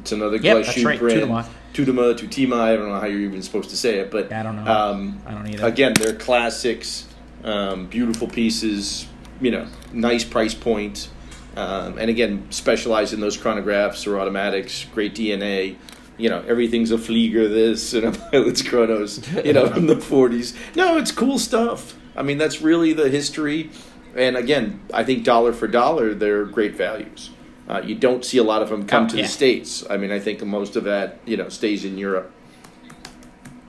[0.00, 0.98] It's another yep, Glashütte right.
[0.98, 1.46] brand.
[1.74, 2.58] Tutema, Tutima.
[2.60, 4.70] I don't know how you're even supposed to say it, but I don't know.
[4.70, 5.66] Um, I don't either.
[5.66, 7.06] Again, they're classics,
[7.44, 9.06] um, beautiful pieces.
[9.40, 11.10] You know, nice price point,
[11.56, 14.86] um, and again, specialize in those chronographs or automatics.
[14.94, 15.76] Great DNA
[16.18, 20.56] you know, everything's a Flieger this and a pilot's chronos, you know, from the 40s.
[20.74, 21.94] No, it's cool stuff.
[22.16, 23.70] I mean, that's really the history.
[24.14, 27.30] And again, I think dollar for dollar, they're great values.
[27.68, 29.22] Uh, you don't see a lot of them come Oh, to yeah.
[29.24, 29.84] the states.
[29.90, 32.32] I mean, I think most of that you know stays in Europe,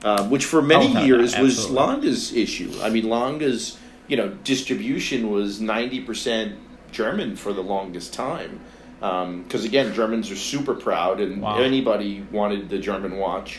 [0.04, 1.68] um, which for many Oh, no, no, years was.
[1.70, 2.72] Lange's issue.
[2.82, 6.54] I mean, Lange's you know distribution was ninety percent
[6.92, 8.60] German for the longest time.
[9.00, 11.58] Because again, Germans are super proud, and Wow.
[11.60, 13.58] anybody wanted the German watch.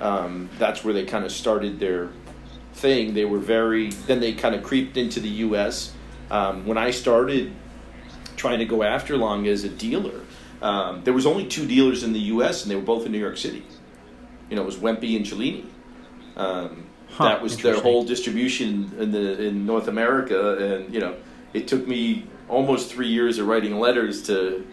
[0.00, 2.08] Um, that's where they kind of started their
[2.78, 3.14] thing.
[3.14, 3.90] They were very.
[3.90, 5.92] Then they kind of creeped into the U.S.
[6.30, 7.52] Um, when I started
[8.36, 10.20] trying to go after Long as a dealer,
[10.62, 12.62] um, there was only two dealers in the U.S.
[12.62, 13.64] and they were both in New York City.
[14.48, 15.66] You know, it was Wempe and Cellini.
[16.36, 21.16] Um, Huh, that was their whole distribution in the in North America, and you know,
[21.54, 24.66] it took me almost three years of writing letters to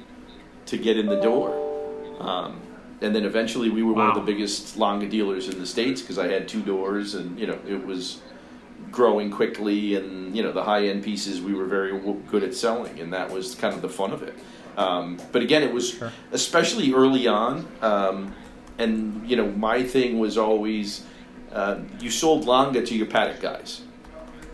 [0.65, 1.53] to get in the door.
[2.19, 2.59] Um,
[3.01, 6.17] and then eventually, we were one of the biggest Lange dealers in the states because
[6.17, 8.21] I had two doors, and you know, it was
[8.91, 12.99] growing quickly, and you know, the high end pieces we were very good at selling,
[12.99, 14.33] and that was kind of the fun of it.
[14.77, 16.11] Um, but again, it was Sure.
[16.31, 18.33] especially early on, um,
[18.77, 21.05] and you know, my thing was always
[21.53, 23.81] uh, you sold Lange to your Patek guys.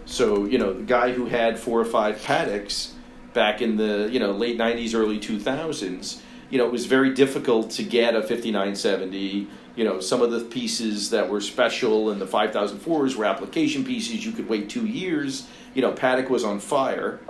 [0.05, 2.91] So you know, the guy who had four or five Pateks
[3.33, 7.71] back in the you know late '90s, early 2000s, you know, it was very difficult
[7.71, 9.47] to get a 5970.
[9.77, 14.25] You know, some of the pieces that were special and the 5004s were application pieces.
[14.25, 15.47] You could wait two years.
[15.73, 17.21] You know, Patek was on fire.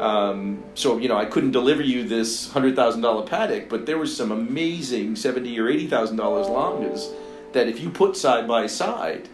[0.00, 3.98] Um, so you know, I couldn't deliver you this hundred thousand dollar Patek, but there
[3.98, 7.10] was some amazing seventy or eighty thousand dollars Langes
[7.52, 9.28] that if you put side by side,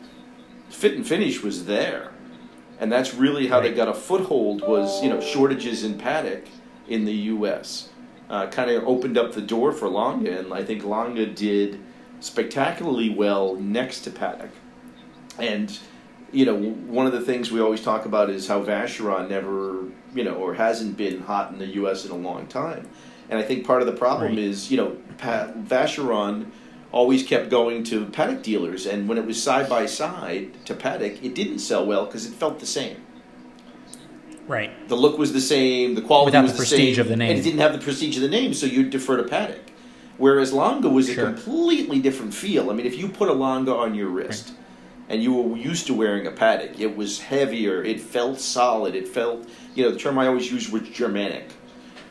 [0.71, 2.13] fit and finish was there,
[2.79, 4.67] and that's really how they got a foothold.
[4.67, 6.47] Was you know shortages in Patek
[6.89, 7.91] in the U.S.
[8.31, 11.79] Uh, kind of opened up the door for Lange, and I think Lange did
[12.21, 14.49] spectacularly well next to Patek,
[15.39, 15.79] and
[16.33, 19.85] you know, one of the things we always talk about is how Vacheron never,
[20.15, 22.05] you know, or hasn't been hot in the U.S.
[22.05, 22.89] in a long time.
[23.31, 24.39] And I think part of the problem Right.
[24.39, 26.47] is, you know, Pat, Vacheron
[26.91, 31.23] always kept going to Patek dealers, and when it was side by side to Patek,
[31.23, 32.97] it didn't sell well because it felt the same.
[34.89, 37.17] The look was the same, the quality Without was the the, prestige same, of the
[37.17, 37.31] name.
[37.31, 39.59] and it didn't have the prestige of the name, so you'd defer to Patek.
[40.19, 41.25] Whereas Lange was Sure.
[41.29, 42.71] a completely different feel.
[42.71, 44.53] I mean, if you put a Lange on your wrist
[45.09, 49.09] and you were used to wearing a Patek, it was heavier, it felt solid, it
[49.09, 51.49] felt, you know, the term I always use was Germanic.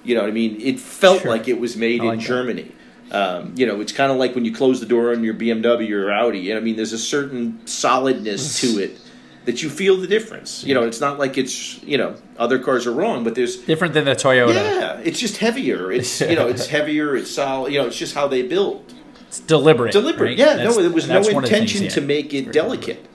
[0.03, 0.59] You know what I mean?
[0.59, 1.31] It felt Sure.
[1.31, 2.27] like it was made I like in that.
[2.27, 2.71] Germany.
[3.11, 5.91] Um, you know, it's kind of like when you close the door on your BMW
[5.93, 6.39] or Audi.
[6.39, 8.97] You know, I mean, there's a certain solidness to it
[9.45, 10.63] that you feel the difference.
[10.63, 13.93] You know, it's not like it's you know other cars are wrong, but there's Different
[13.93, 14.53] than the Toyota.
[14.53, 15.91] yeah, it's just heavier.
[15.91, 17.15] It's you know, it's heavier.
[17.15, 17.73] It's solid.
[17.73, 18.93] You know, it's just how they build.
[19.27, 19.91] It's deliberate.
[19.91, 20.27] Deliberate.
[20.29, 20.37] right?
[20.37, 22.51] Yeah, That's- no, there was no that's one of the intention things, to make it
[22.51, 23.05] delicate.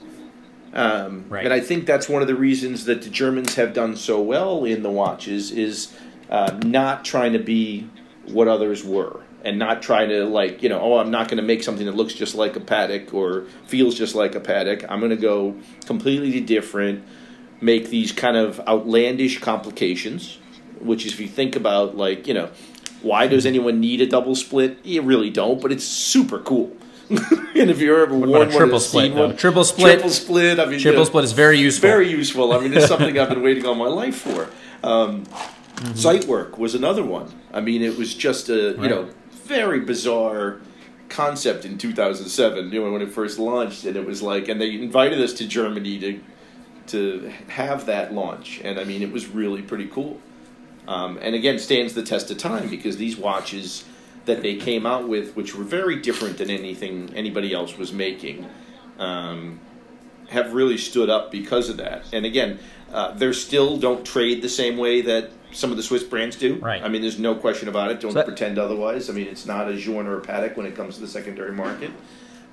[0.73, 1.45] Um, Right.
[1.45, 4.65] And I think that's one of the reasons that the Germans have done so well
[4.65, 5.93] in the watches is
[6.29, 7.89] uh, not trying to be
[8.27, 9.21] what others were.
[9.41, 11.95] And not trying to like you know oh I'm not going to make something that
[11.95, 15.55] looks just like a Patek or feels just like a Patek I'm going to go
[15.85, 17.05] completely different
[17.61, 20.37] make these kind of outlandish complications
[20.81, 22.49] which is if you think about like you know
[23.01, 26.75] why does anyone need a double split you really don't but it's super cool
[27.09, 30.09] and if you're ever about worn a one triple or split, one Triple split- triple
[30.09, 31.89] split I mean you Triple know, split is very useful.
[31.89, 32.51] very useful.
[32.53, 34.49] I mean, it's something I've been waiting all my life for.
[34.83, 35.25] Um,
[35.79, 35.93] Mm-hmm.
[35.93, 37.31] Zeitwerk was another one.
[37.53, 39.09] I mean, it was just a you know
[39.49, 40.61] very bizarre
[41.09, 42.71] concept in 2007.
[42.71, 45.47] You know when it first launched, and it was like, and they invited us to
[45.47, 46.21] Germany to
[46.87, 50.21] to have that launch, and I mean, it was really pretty cool.
[50.87, 53.85] Um, and again, stands the test of time because these watches
[54.25, 58.49] that they came out with, which were very different than anything anybody else was making,
[58.97, 59.59] um,
[60.29, 62.05] have really stood up because of that.
[62.11, 62.59] And again,
[62.91, 66.55] uh, they still don't trade the same way that some of the Swiss brands do.
[66.55, 66.81] Right.
[66.83, 67.99] I mean, there's no question about it.
[67.99, 69.09] Don't So pretend otherwise.
[69.09, 71.51] I mean, it's not a Journe or a Patek when it comes to the secondary
[71.53, 71.91] market.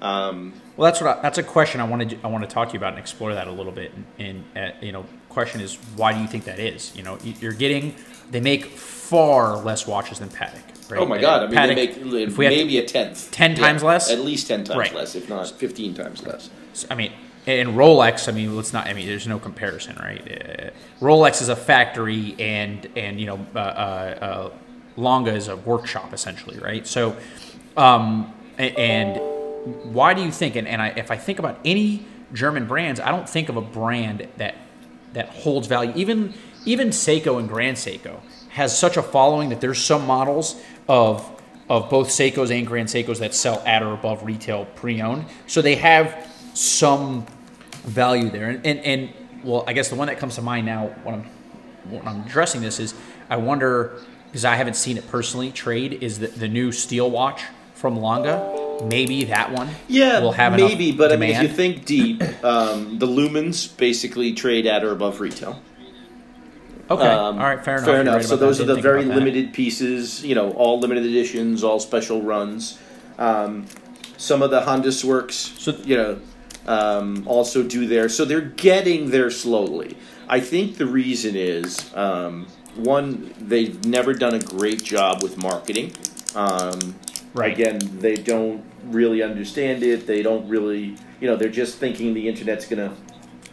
[0.01, 2.75] Um, Well, that's what I, that's a question I wanted I want to talk to
[2.75, 3.93] you about and explore that a little bit.
[4.19, 6.95] And, and uh, you know, question is why do you think that is?
[6.95, 7.95] You know, you- you're getting
[8.31, 10.63] they make far less watches than Patek.
[10.91, 11.01] Right?
[11.01, 11.43] oh my God!
[11.43, 11.97] I mean, they make
[12.29, 14.09] if we had to- maybe a tenth, 10 times less?
[14.11, 14.95] at least ten times Right.
[14.95, 16.49] less, if not fifteen times less.
[16.91, 17.13] I mean,
[17.47, 18.29] and Rolex.
[18.29, 18.87] I mean, let's not.
[18.87, 20.21] I mean, there's no comparison, right?
[20.21, 23.63] Uh, Rolex is a factory, and and you know, uh, uh,
[24.21, 24.51] uh,
[24.97, 26.87] Lange is a workshop essentially, right?
[26.87, 27.17] So,
[27.77, 29.21] um, and
[29.93, 30.57] why do you think?
[30.57, 33.63] And, and I, if I think about any German brands, I don't think of a
[33.63, 34.57] brand that
[35.13, 35.93] that holds value.
[35.95, 41.31] Even even Seiko and Grand Seiko has such a following that there's some models of
[41.69, 45.27] of both Seikos and Grand Seikos that sell at or above retail pre-owned.
[45.47, 47.27] So they have some
[47.87, 48.51] value there.
[48.51, 51.23] And, and and well, I guess the one that comes to mind now when I'm
[51.91, 52.95] when I'm addressing this is
[53.31, 57.43] I wonder because I haven't seen it personally trade, is the, the new steel watch
[57.75, 58.89] from Lange.
[58.89, 59.71] Maybe that one.
[59.89, 64.35] Yeah, will have maybe, but I mean, if you think deep, um, the lumens basically
[64.35, 65.63] trade at or above retail.
[66.91, 67.87] okay, Um, all right, fair enough.
[67.87, 68.15] Fair enough.
[68.17, 68.45] right so that.
[68.45, 70.23] those are the very limited pieces.
[70.23, 72.79] You know, all limited editions, all special runs.
[73.19, 73.65] Um,
[74.19, 76.21] some of the Hondas Works, So- you know,
[76.67, 78.09] um, also do there.
[78.09, 79.97] So they're getting there slowly.
[80.29, 85.93] I think the reason is um, one, they've never done a great job with marketing.
[86.35, 86.97] Um,
[87.35, 87.53] Right.
[87.53, 90.07] Again, they don't really understand it.
[90.07, 92.95] They don't really, you know, they're just thinking the internet's gonna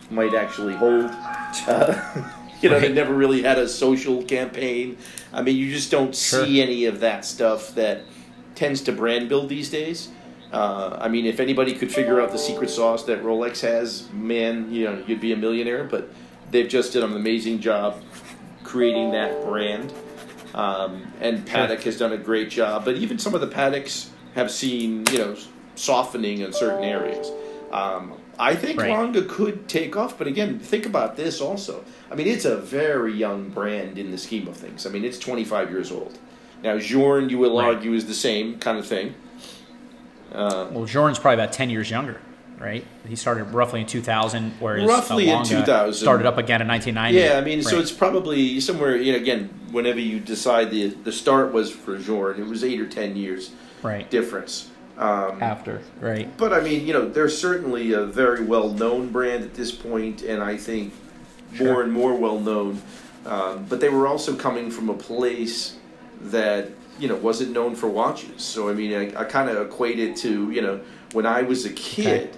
[0.09, 1.11] might actually hold.
[1.67, 2.29] Uh,
[2.61, 4.97] you know, they never really had a social campaign.
[5.33, 6.45] I mean, you just don't Sure.
[6.45, 8.03] see any of that stuff that
[8.55, 10.07] tends to brand build these days.
[10.53, 14.71] Uh, I mean, if anybody could figure out the secret sauce that Rolex has, man,
[14.71, 15.83] you know, you'd be a millionaire.
[15.83, 16.09] But
[16.51, 18.01] they've just done an amazing job
[18.63, 19.91] creating that brand.
[20.53, 24.51] Um, and Patek has done a great job, but even some of the Pateks have
[24.51, 25.35] seen, you know,
[25.75, 27.31] softening in certain areas.
[27.71, 28.91] Um, I think Right.
[28.91, 31.83] Lange could take off, but again, think about this also.
[32.11, 34.85] I mean, it's a very young brand in the scheme of things.
[34.85, 36.17] I mean, it's 25 years old.
[36.63, 37.75] Now, Journe, you will Right.
[37.75, 39.15] argue, is the same kind of thing.
[40.33, 42.19] Uh, Well, Journe's probably about 10 years younger,
[42.59, 42.85] right?
[43.07, 45.93] He started roughly in 2000, whereas Roughly in 2000.
[45.93, 47.19] started up again in 1990.
[47.19, 48.95] Yeah, I mean, so it's probably somewhere.
[48.95, 52.79] You know, again, whenever you decide the the start was for Journe, it was eight
[52.79, 53.51] or ten years
[53.83, 54.69] right difference.
[54.97, 56.29] Um, after, right?
[56.37, 60.21] But I mean, you know, they're certainly a very well known brand at this point,
[60.21, 60.93] and I think
[61.55, 61.67] Sure.
[61.67, 62.81] more and more well known.
[63.25, 65.75] Um, but they were also coming from a place
[66.21, 68.43] that you know wasn't known for watches.
[68.43, 70.81] So I mean, I, I kind of equate it to you know
[71.13, 72.37] when I was a kid.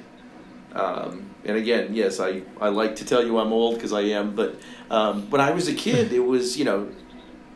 [0.73, 4.35] Um, and again, yes, I, I like to tell you I'm old because I am.
[4.35, 6.89] But um, when I was a kid, it was you know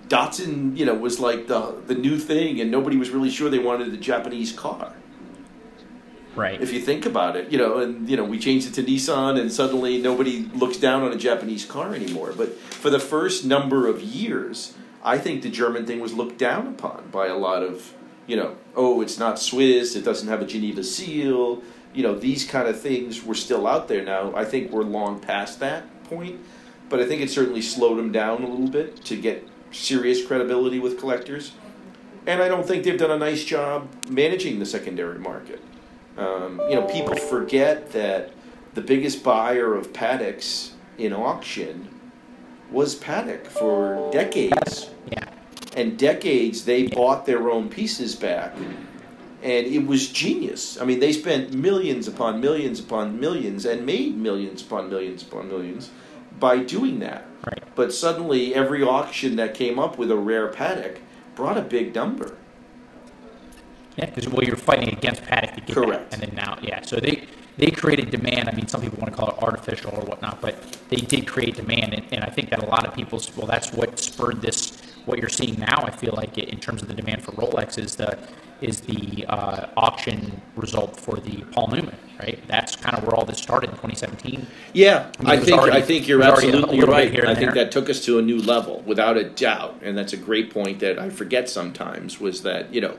[0.10, 3.60] Datsun, you know, was like the the new thing, and nobody was really sure they
[3.60, 4.94] wanted a Japanese car.
[6.36, 6.62] Right.
[6.62, 9.40] If you think about it, you know, and you know, we changed it to Nissan,
[9.40, 12.34] and suddenly nobody looks down on a Japanese car anymore.
[12.36, 16.68] But for the first number of years, I think the German thing was looked down
[16.68, 17.94] upon by a lot of,
[18.28, 21.62] you know, oh, it's not Swiss, it doesn't have a Geneva seal.
[21.94, 24.36] You know, these kind of things were still out there now.
[24.36, 26.40] I think we're long past that point,
[26.90, 30.80] but I think it certainly slowed them down a little bit to get serious credibility
[30.80, 31.54] with collectors.
[32.28, 35.62] And I don't think they've done a nice job managing the secondary market.
[36.18, 38.34] Um, you know, people forget that
[38.74, 41.88] the biggest buyer of Pateks in auction
[42.72, 44.90] was Patek for decades.
[45.12, 45.26] Yeah.
[45.76, 48.56] And decades they bought their own pieces back.
[49.42, 50.80] And it was genius.
[50.82, 55.48] I mean, they spent millions upon millions upon millions and made millions upon millions upon
[55.48, 55.90] millions
[56.40, 57.26] by doing that.
[57.46, 57.64] Right.
[57.76, 60.98] But suddenly, every auction that came up with a rare Patek
[61.36, 62.36] brought a big number.
[63.96, 66.12] Yeah, because well, you're fighting against Patek to get Correct.
[66.12, 66.82] that, and then now, yeah.
[66.82, 67.24] So they
[67.60, 68.50] they created demand.
[68.50, 70.56] I mean, some people want to call it artificial or whatnot, but
[70.90, 73.74] they did create demand, and, and I think that a lot of people, well, that's
[73.74, 74.82] what spurred this.
[75.06, 77.96] What you're seeing now, I feel like, in terms of the demand for Rolex, is
[77.96, 78.18] the
[78.62, 82.40] is the uh, auction result for the Paul Newman, right?
[82.48, 84.46] That's kind of where all this started in 2017.
[84.74, 87.10] Yeah, I mean, I, think already- I think you're it was a absolutely right.
[87.10, 87.64] here I think there.
[87.64, 90.80] that took us to a new level, without a doubt, and that's a great point
[90.82, 92.20] that I forget sometimes.
[92.20, 92.98] Was that you know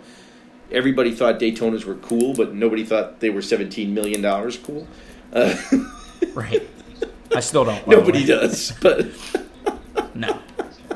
[0.72, 4.86] everybody thought Daytonas were cool, but nobody thought they were seventeen million dollars cool.
[5.32, 5.54] Uh,
[6.34, 6.68] Right.
[7.34, 7.86] I still don't.
[7.88, 9.06] nobody does, but
[10.14, 10.38] No,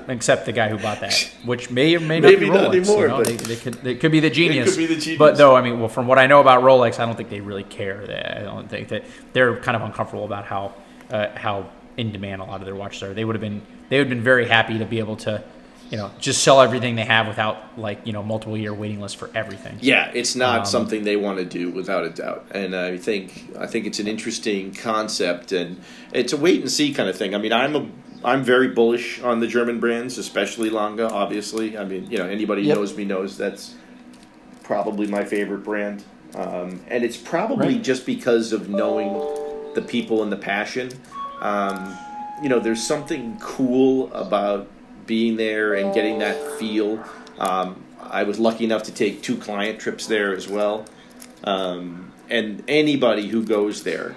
[0.08, 2.76] except the guy who bought that, which may or may not Maybe be not Rolex.
[2.76, 3.16] anymore, you know?
[3.18, 4.70] but- they, they could they could be the genius.
[4.74, 5.18] Could be the genius.
[5.18, 7.40] But though, I mean, well, from what I know about Rolex, I don't think they
[7.40, 8.02] really care.
[8.38, 10.74] I don't think that they're kind of uncomfortable about how
[11.10, 13.14] uh, how in demand a lot of their watches are.
[13.14, 15.42] They would have been they would have been very happy to be able to,
[15.94, 19.16] you know, just sell everything they have without like you know multiple year waiting lists
[19.16, 19.78] for everything.
[19.80, 23.52] Yeah, it's not Um, something they want to do without a doubt, and I think
[23.56, 25.80] I think it's an interesting concept, and
[26.12, 27.32] it's a wait and see kind of thing.
[27.32, 27.86] I mean, I'm a
[28.24, 30.98] I'm very bullish on the German brands, especially Lange.
[31.00, 32.76] Obviously, I mean, you know, anybody Yep.
[32.76, 33.74] knows me knows that's
[34.64, 36.02] probably my favorite brand,
[36.34, 37.82] um, and it's probably Right.
[37.84, 39.12] just because of knowing
[39.76, 40.88] the people and the passion.
[41.40, 41.96] Um,
[42.42, 44.66] you know, there's something cool about
[45.06, 47.04] being there and getting that feel.
[47.38, 50.86] Um, I was lucky enough to take two client trips there as well.
[51.42, 54.16] Um, and anybody who goes there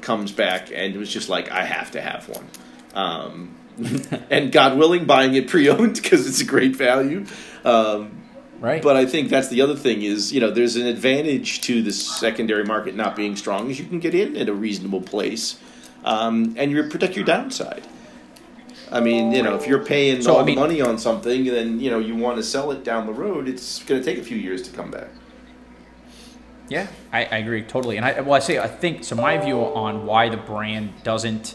[0.00, 2.46] comes back and it was just like, I have to have one.
[2.94, 3.56] Um,
[4.30, 7.26] and God willing, buying it pre owned because it's a great value.
[7.64, 8.18] Um,
[8.60, 8.80] Right.
[8.80, 11.90] but I think that's the other thing is, you know, there's an advantage to the
[11.90, 15.58] secondary market not being strong is you can get in at a reasonable place
[16.04, 17.84] um, and you protect your downside.
[18.92, 21.44] I mean, you know, if you're paying So, all I mean- the money on something,
[21.46, 23.48] then you know you want to sell it down the road.
[23.48, 25.08] It's going to take a few years to come back.
[26.68, 27.96] Yeah, I, I agree totally.
[27.96, 29.16] And I well, I say I think so.
[29.16, 31.54] My view on why the brand doesn't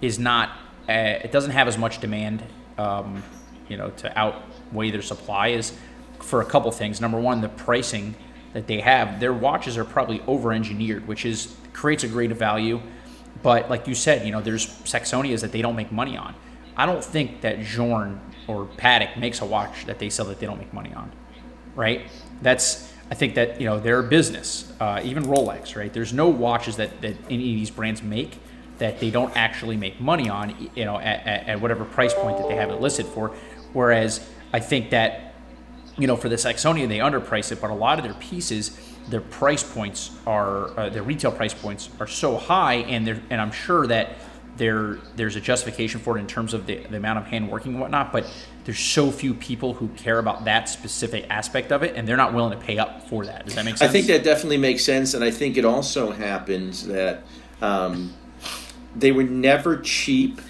[0.00, 0.50] is not
[0.88, 2.42] uh, it doesn't have as much demand,
[2.78, 3.22] um,
[3.68, 5.72] you know, to outweigh their supply is
[6.20, 7.00] for a couple things.
[7.00, 8.14] Number one, the pricing
[8.52, 9.20] that they have.
[9.20, 12.80] Their watches are probably over engineered, which is creates a great value.
[13.42, 16.34] But like you said, you know, there's Saxonias that they don't make money on.
[16.76, 20.46] I don't think that Journe or Patek makes a watch that they sell that they
[20.46, 21.12] don't make money on
[21.74, 22.06] right?
[22.42, 25.92] That's I think that you know they're business, uh, even Rolex, right?
[25.92, 28.38] There's no watches that, that any of these brands make
[28.78, 32.38] that they don't actually make money on, you know, at, at, at whatever price point
[32.38, 33.28] that they have it listed for.
[33.72, 35.34] Whereas I think that
[35.96, 39.20] you know for the Saxonia they underprice it, but a lot of their pieces, their
[39.20, 43.52] price points are uh, their retail price points are so high, and they're and I'm
[43.52, 44.16] sure that
[44.56, 47.72] there there's a justification for it in terms of the, the amount of hand working
[47.72, 48.30] and whatnot, but
[48.64, 52.32] there's so few people who care about that specific aspect of it, and they're not
[52.32, 53.44] willing to pay up for that.
[53.44, 53.88] Does that make sense?
[53.88, 57.24] I think that definitely makes sense, and I think it also happens that
[57.60, 58.12] um,
[58.96, 60.40] they were never cheap,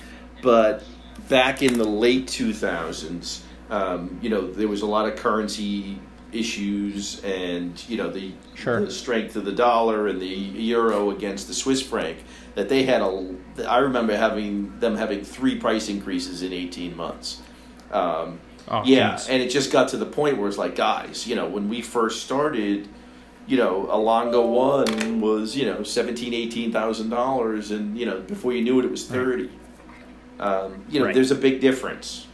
[0.42, 0.84] but
[1.28, 3.40] back in the late 2000s,
[3.70, 5.98] um, you know, there was a lot of currency
[6.34, 8.84] issues, and you know the, Sure.
[8.84, 12.18] the strength of the dollar and the euro against the Swiss franc.
[12.54, 13.34] That they had a,
[13.68, 17.40] I remember having them having three price increases in 18 months.
[17.92, 19.28] Um, Oh, yeah, geez.
[19.28, 21.82] and it just got to the point where it's like, guys, you know, when we
[21.82, 22.88] first started,
[23.46, 28.20] you know, a Lange one was, you know, seventeen, eighteen thousand dollars, and you know,
[28.20, 29.50] before you knew it, it was thirty.
[30.40, 31.14] Um, you know, Right.
[31.14, 32.26] there's a big difference.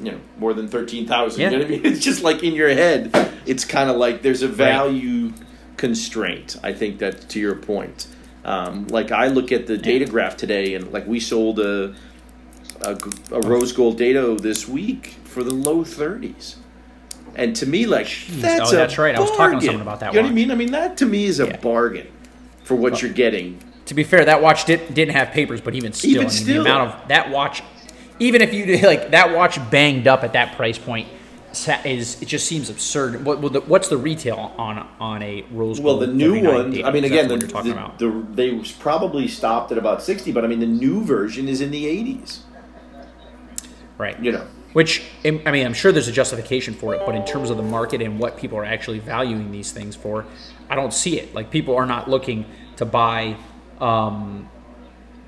[0.00, 1.40] You know, more than thirteen thousand.
[1.40, 1.50] Yeah.
[1.50, 1.86] You know what I mean?
[1.92, 3.10] It's just like in your head,
[3.46, 5.32] it's kind of like there's a value
[5.76, 6.56] constraint.
[6.62, 8.06] I think that to your point.
[8.44, 11.94] Um, like I look at the Datograph today, and like we sold a
[12.82, 12.98] a,
[13.30, 16.56] a rose gold dado this week for the low 30s.
[17.36, 19.14] And to me, like that's Oh, a that's right.
[19.14, 19.66] I was talking to bargain.
[19.66, 20.50] someone about that You know what I mean?
[20.50, 21.56] I mean that to me is a Yeah.
[21.56, 22.06] bargain
[22.64, 23.58] for what you're getting.
[23.86, 26.30] to be fair, that watch did, didn't have papers, but even still, Even I mean,
[26.30, 26.54] still.
[26.64, 27.62] the amount of that watch,
[28.18, 31.08] even if you like that watch banged up at that price point,
[31.84, 33.24] is it just seems absurd.
[33.24, 35.80] What, what's the retail on on a rose?
[35.80, 36.84] Well, the new one.
[36.84, 37.98] I mean, again, the, you're talking the, about.
[37.98, 41.70] the, they probably stopped at about 60, but I mean, the new version is in
[41.70, 42.40] the 80s.
[43.98, 44.18] right?
[44.20, 47.50] You know, Which I mean, I'm sure there's a justification for it, but in terms
[47.50, 50.26] of the market and what people are actually valuing these things for,
[50.68, 51.34] I don't see it.
[51.34, 52.46] Like people are not looking
[52.76, 53.36] to buy.
[53.80, 54.48] Um,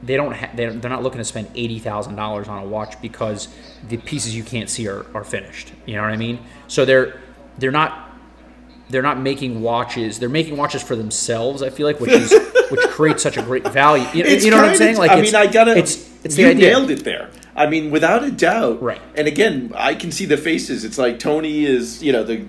[0.03, 0.33] they don't.
[0.33, 3.49] Ha- they're, they're not looking to spend eighty thousand dollars on a watch because
[3.89, 5.73] the pieces you can't see are, are finished.
[5.87, 6.41] You know what I mean?
[6.69, 7.21] So they're
[7.59, 8.07] they're not
[8.89, 10.19] they're not making watches.
[10.19, 11.63] They're making watches for themselves.
[11.63, 12.33] I feel like, which is
[12.71, 14.07] which creates such a great value.
[14.15, 14.97] You, you know what I'm saying?
[14.97, 15.77] Like, I it's, mean, I gotta.
[15.77, 16.71] It's it's the you idea.
[16.71, 17.31] nailed it there.
[17.55, 18.83] I mean, without a doubt.
[18.83, 19.01] Right.
[19.15, 20.85] And again, I can see the faces.
[20.85, 22.45] It's like Tony is, you know, the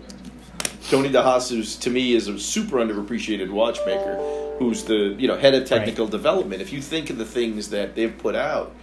[0.90, 4.18] Tony DeHaas, who's to me is a super underappreciated watchmaker,
[4.60, 6.62] who's the you know head of technical development.
[6.62, 8.74] If you think of the things that they've put out,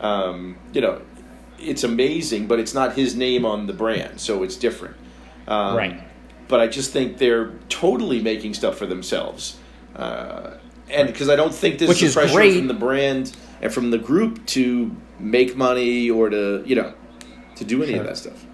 [0.00, 1.00] um, you know,
[1.58, 4.96] it's amazing, but it's not his name on the brand, so it's different.
[5.46, 6.02] Um, Right.
[6.48, 9.56] But I just think they're totally making stuff for themselves,
[9.96, 10.54] uh,
[10.90, 12.58] and because I don't think this Which is is pressure great.
[12.58, 16.92] from the brand and from the group to make money or to you know
[17.56, 18.00] to do any Sure.
[18.02, 18.44] of that stuff.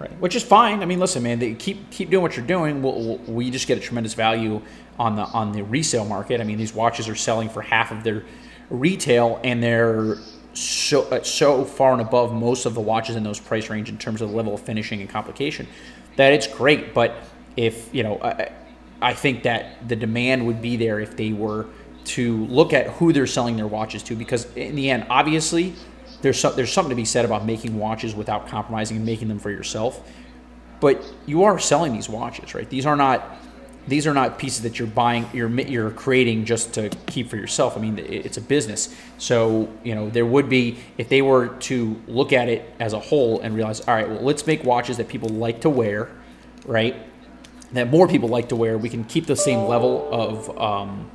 [0.00, 0.10] Right.
[0.18, 0.82] Which is fine.
[0.82, 2.80] I mean, listen, man, they keep keep doing what you're doing.
[2.80, 4.62] We'll, we just get a tremendous value
[4.98, 6.40] on the on the resale market.
[6.40, 8.24] I mean, these watches are selling for half of their
[8.70, 10.16] retail, and they're
[10.54, 13.98] so uh, so far and above most of the watches in those price range in
[13.98, 15.66] terms of the level of finishing and complication
[16.16, 16.94] that it's great.
[16.94, 17.14] But
[17.56, 18.52] if you know, I,
[19.02, 21.66] I think that the demand would be there if they were
[22.04, 25.74] to look at who they're selling their watches to, because in the end, obviously,
[26.22, 29.38] there's some, there's something to be said about making watches without compromising and making them
[29.38, 30.06] for yourself.
[30.80, 32.68] But you are selling these watches, right?
[32.68, 33.38] These are not
[33.88, 37.76] these are not pieces that you're buying you're you're creating just to keep for yourself.
[37.76, 38.94] I mean, it's a business.
[39.18, 43.00] So you know there would be if they were to look at it as a
[43.00, 46.10] whole and realize, all right, well, let's make watches that people like to wear,
[46.66, 46.96] right?
[47.72, 48.78] That more people like to wear.
[48.78, 51.10] We can keep the same level of um,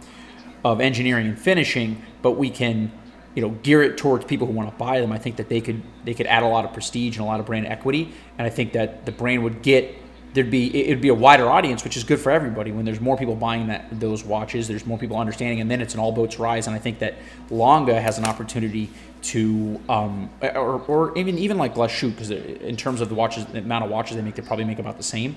[0.66, 2.92] of engineering and finishing, but we can,
[3.36, 5.12] you know, gear it towards people who want to buy them.
[5.12, 7.40] I think that they could they could add a lot of prestige and a lot
[7.40, 9.96] of brand equity, and I think that the brand would get
[10.36, 12.72] there'd be it'd be a wider audience, which is good for everybody.
[12.72, 15.94] When there's more people buying that those watches, there's more people understanding, and then it's
[15.94, 16.68] an all boats rise.
[16.68, 17.16] And I think that
[17.50, 18.90] Lange has an opportunity
[19.24, 23.60] to, um, or, or even even like Shoot, because in terms of the watches, the
[23.60, 25.36] amount of watches they make, they probably make about the same.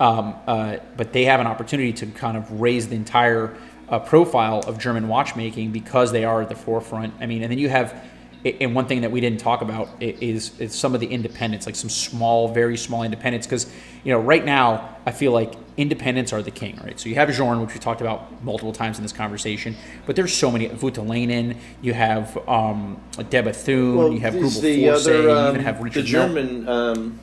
[0.00, 3.54] Um, uh, but they have an opportunity to kind of raise the entire
[3.90, 7.14] uh, profile of German watchmaking because they are at the forefront.
[7.20, 8.00] I mean, and then you have
[8.44, 11.76] and one thing that we didn't talk about is, is some of the independents, like
[11.76, 13.46] some small, very small independents.
[13.46, 13.70] Because
[14.02, 16.98] you know, right now, I feel like independents are the king, right?
[16.98, 19.76] So you have Journe, which we talked about multiple times in this conversation,
[20.06, 20.68] but there's so many.
[20.68, 25.60] Voutilainen, you have um, De Bethune, well, you have Greubel the other, um, you even
[25.62, 26.02] have Richard.
[26.02, 27.20] The German um,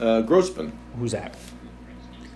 [0.00, 0.72] uh, Grossmann.
[0.98, 1.36] Who's that?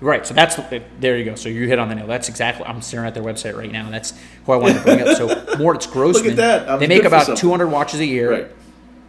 [0.02, 0.26] Right.
[0.26, 0.58] So that's
[0.98, 1.36] there you go.
[1.36, 2.08] So you hit on the nail.
[2.08, 2.66] That's exactly.
[2.66, 3.88] I'm staring at their website right now.
[3.88, 4.12] That's
[4.44, 5.16] who I wanted to bring up.
[5.16, 6.24] So Moritz Grossmann.
[6.24, 6.68] Look at that.
[6.68, 8.30] I'm they make about 200 watches a year.
[8.30, 8.48] Right.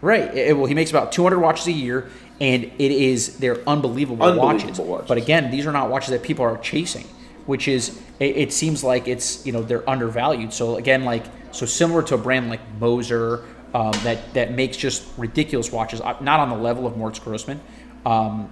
[0.01, 0.35] Right.
[0.35, 4.45] It, well, he makes about 200 watches a year, and it is they're unbelievable, unbelievable
[4.45, 4.79] watches.
[4.79, 5.07] watches.
[5.07, 7.07] But again, these are not watches that people are chasing,
[7.47, 10.53] which is it, it seems like it's you know they're undervalued.
[10.53, 13.45] So again, like so similar to a brand like Moser.
[13.73, 17.59] Um, that that makes just ridiculous watches, uh, not on the level of Moritz Grossmann.
[18.05, 18.51] Um,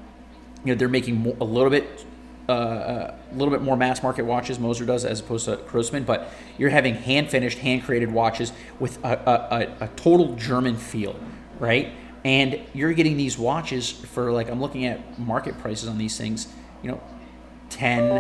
[0.66, 2.04] you know, they're making a little bit
[2.52, 6.30] Uh, a little bit more mass market watches Moser does as opposed to Grossmann, but
[6.58, 11.16] you're having hand finished, hand created watches with a, a, a, total German feel,
[11.60, 11.94] right?
[12.26, 16.48] And you're getting these watches for like I'm looking at market prices on these things,
[16.84, 17.02] you know,
[17.70, 18.20] 10,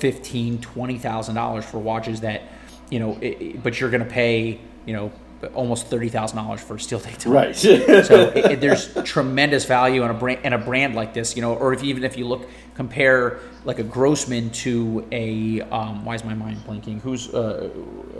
[0.00, 2.42] 15, 20,000 dollars for watches that,
[2.90, 5.12] you know, it, but you're going to pay, you know,
[5.54, 7.34] almost thirty thousand dollars for a steel Daytona.
[7.34, 7.56] Right.
[7.56, 7.68] so
[8.34, 11.54] it, it, there's tremendous value in a brand in a brand like this, you know,
[11.54, 16.24] or if even if you look compare like a Grossmann to a um, why is
[16.24, 17.00] my mind blanking?
[17.00, 17.70] Who's uh,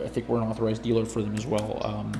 [0.05, 1.80] I think we're an authorized dealer for them as well.
[1.84, 2.12] Um,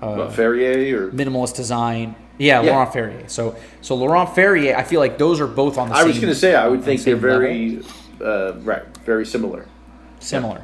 [0.00, 2.14] uh, Ferrier or minimalist design.
[2.38, 3.28] Yeah, yeah, Laurent Ferrier.
[3.28, 5.94] So so Laurent Ferrier, I feel like those are both on the.
[5.96, 7.82] I was going to say I would think they're very
[8.20, 9.66] uh, right, very similar.
[10.20, 10.62] Similar.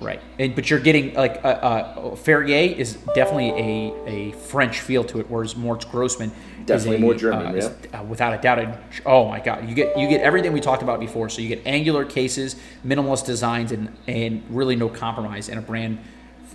[0.00, 5.04] Right, and, but you're getting like uh, uh, Ferrier is definitely a, a French feel
[5.04, 6.32] to it, whereas Moritz Grossmann
[6.66, 7.46] definitely a, more German.
[7.46, 8.58] Uh, yeah, is, uh, without a doubt.
[8.58, 11.28] A, oh my God, you get you get everything we talked about before.
[11.28, 15.98] So you get angular cases, minimalist designs, and and really no compromise in a brand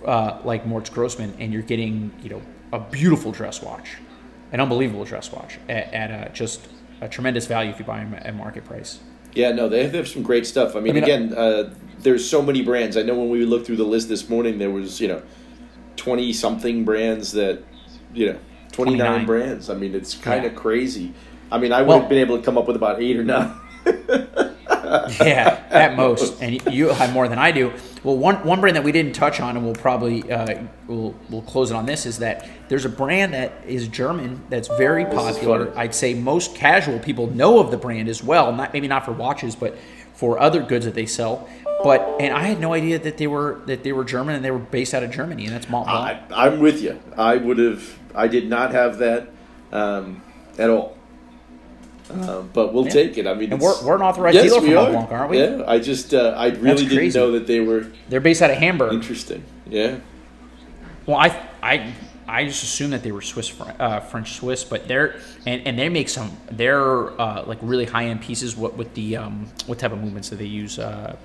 [0.04, 3.96] uh, like Moritz Grossmann, and you're getting you know a beautiful dress watch,
[4.52, 6.68] an unbelievable dress watch at, at just
[7.00, 9.00] a tremendous value if you buy them at market price.
[9.32, 10.74] Yeah, no, they have, they have some great stuff.
[10.74, 12.96] I mean, I mean again, uh, there's so many brands.
[12.96, 15.22] I know when we looked through the list this morning, there was you know,
[15.96, 17.62] twenty something brands that,
[18.14, 18.38] you know,
[18.72, 19.70] twenty nine brands.
[19.70, 20.58] I mean, it's kind of yeah.
[20.58, 21.14] crazy.
[21.52, 23.24] I mean, I would well, have been able to come up with about eight or
[23.24, 23.56] nine.
[25.20, 27.72] yeah, at most, and you have more than I do.
[28.02, 31.42] Well, one one brand that we didn't touch on, and we'll probably uh, we'll we'll
[31.42, 35.76] close it on this is that there's a brand that is German that's very popular.
[35.76, 38.52] I'd say most casual people know of the brand as well.
[38.52, 39.76] Not maybe not for watches, but
[40.20, 41.48] for other goods that they sell.
[41.82, 44.50] But and I had no idea that they were that they were German and they
[44.50, 46.30] were based out of Germany, and that's Mont Blanc.
[46.30, 47.00] I, am with you.
[47.16, 47.98] I would have.
[48.14, 49.30] I did not have that
[49.72, 50.22] um,
[50.58, 50.98] at all.
[52.10, 52.90] Uh, but we'll yeah.
[52.90, 53.26] take it.
[53.26, 55.38] I mean, and we're, we're an authorized yes, dealer for Mont Blanc, aren't we?
[55.38, 57.86] Yeah, I just uh, I really didn't know that they were.
[58.10, 58.92] They're based out of Hamburg.
[58.92, 59.42] Interesting.
[59.66, 60.00] Yeah.
[61.06, 61.28] Well, I
[61.62, 61.94] I
[62.30, 65.88] I just assumed that they were Swiss uh, French Swiss, but they're and, and they
[65.88, 68.56] make some they're uh, like really high end pieces.
[68.56, 70.78] What with the um, what type of movements do they use?
[70.78, 71.16] Uh,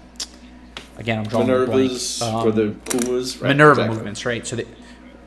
[0.98, 3.38] again, I'm drawing Minerva's um, for the Pumas.
[3.38, 3.50] Right?
[3.50, 3.96] Minerva exactly.
[3.96, 4.48] movements, right?
[4.48, 4.66] So they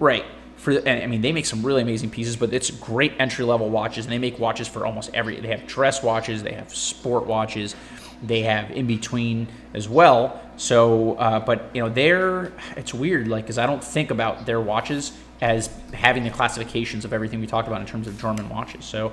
[0.00, 0.24] right
[0.56, 4.04] for I mean they make some really amazing pieces, but it's great entry level watches,
[4.04, 5.40] and they make watches for almost every.
[5.40, 7.76] They have dress watches, they have sport watches,
[8.20, 10.42] they have in between as well.
[10.56, 14.60] So, uh, but you know, they're it's weird, like because I don't think about their
[14.60, 18.84] watches as having the classifications of everything we talked about in terms of German watches.
[18.84, 19.12] So.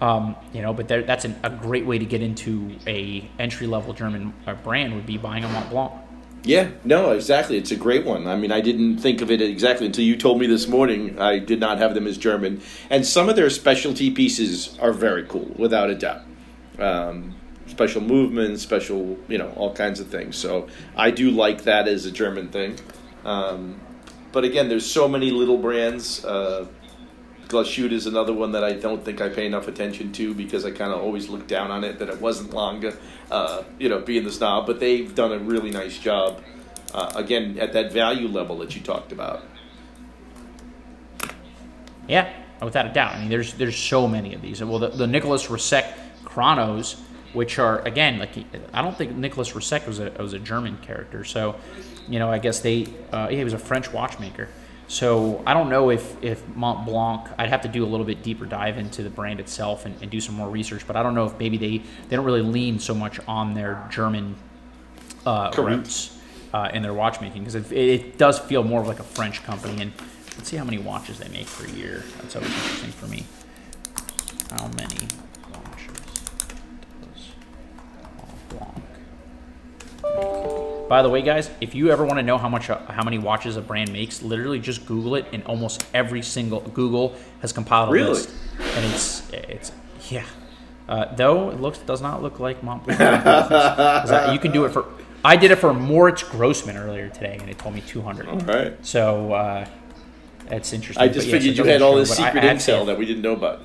[0.00, 3.94] Um, you know, but that's an, a great way to get into a entry level
[3.94, 5.92] German uh, brand would be buying a Mont Blanc.
[6.42, 7.56] Yeah, no, exactly.
[7.56, 8.26] It's a great one.
[8.26, 11.18] I mean, I didn't think of it exactly until you told me this morning.
[11.18, 12.60] I did not have them as German,
[12.90, 16.22] and some of their specialty pieces are very cool, without a doubt.
[16.78, 17.34] Um,
[17.66, 20.36] special movements, special, you know, all kinds of things.
[20.36, 22.76] So I do like that as a German thing.
[23.24, 23.80] Um,
[24.34, 26.24] but again, there's so many little brands.
[26.24, 26.66] Uh,
[27.46, 30.72] Glashütte is another one that I don't think I pay enough attention to because I
[30.72, 32.92] kind of always look down on it that it wasn't Lange,
[33.30, 34.66] uh, you know, being the snob.
[34.66, 36.42] But they've done a really nice job,
[36.92, 39.44] uh, again, at that value level that you talked about.
[42.08, 43.14] Yeah, without a doubt.
[43.14, 44.62] I mean, there's there's so many of these.
[44.64, 45.92] Well, the, the Nicolas Rieussec
[46.24, 46.96] Chronos,
[47.34, 48.30] which are again like
[48.72, 51.22] I don't think Nicolas Rieussec was a was a German character.
[51.22, 51.54] So,
[52.08, 54.48] you know, I guess they uh, he was a French watchmaker.
[54.86, 58.22] So I don't know if, if Mont Blanc, I'd have to do a little bit
[58.22, 61.14] deeper dive into the brand itself and, and do some more research, but I don't
[61.14, 61.78] know if maybe they,
[62.08, 64.36] they don't really lean so much on their German
[65.24, 66.18] uh, roots
[66.52, 69.80] uh, in their watchmaking because it, it, does feel more of like a French company.
[69.80, 69.92] And
[70.36, 72.04] let's see how many watches they make per year.
[72.18, 73.24] That's always interesting for me.
[74.50, 75.08] How many
[75.52, 75.98] watches
[77.00, 77.32] does
[78.18, 78.84] Mont Blanc
[80.68, 80.73] make?
[80.88, 83.56] By the way, guys, if you ever want to know how much, how many watches
[83.56, 87.92] a brand makes, literally just Google it, and almost every single Google has compiled a
[87.92, 88.10] Really?
[88.10, 88.30] list,
[88.60, 89.72] and it's it's
[90.10, 90.24] yeah.
[90.86, 93.00] Uh, though it looks does not look like Montblanc.
[93.00, 94.84] I- you can do it for.
[95.24, 98.28] I did it for Moritz Grossmann earlier today, and it told me 200.
[98.28, 98.76] All right.
[98.86, 99.66] So uh,
[100.48, 101.02] that's interesting.
[101.02, 102.98] I just it figured you doesn't had all this but I- secret I intel that
[102.98, 103.60] we didn't know about.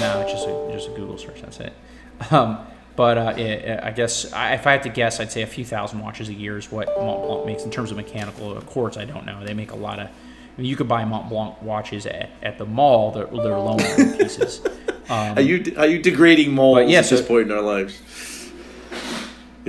[0.00, 1.42] No, it's just a, just a Google search.
[1.42, 1.72] That's it.
[2.30, 2.58] Um,
[2.96, 5.64] but uh, yeah, I guess I, if I had to guess, I'd say a few
[5.64, 8.96] thousand watches a year is what Mont Blanc makes in terms of mechanical quartz.
[8.96, 9.44] I don't know.
[9.44, 10.08] They make a lot of.
[10.08, 13.12] I mean, you could buy Mont Blanc watches at, at the mall.
[13.12, 13.78] They're, they're loan
[14.18, 14.62] pieces.
[15.08, 18.00] Um, Are you are you degrading malls yeah, at so- this point in our lives?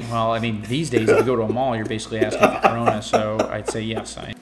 [0.10, 2.60] well, I mean, these days if you go to a mall, you're basically asking for
[2.70, 3.02] Corona.
[3.02, 4.18] So I'd say yes.
[4.18, 4.34] I,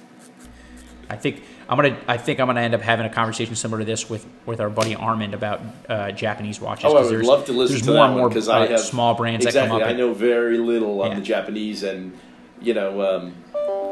[1.09, 1.97] I think I'm gonna.
[2.07, 4.69] I think I'm gonna end up having a conversation similar to this with with our
[4.69, 6.85] buddy Armand about uh, Japanese watches.
[6.85, 8.67] Oh, I would there's- love to listen There's to more and more because I uh,
[8.69, 9.69] have small brands exactly.
[9.69, 9.87] that come up.
[9.87, 11.15] I and- know very little on Yeah.
[11.19, 12.17] the Japanese, and
[12.61, 13.31] you know, um,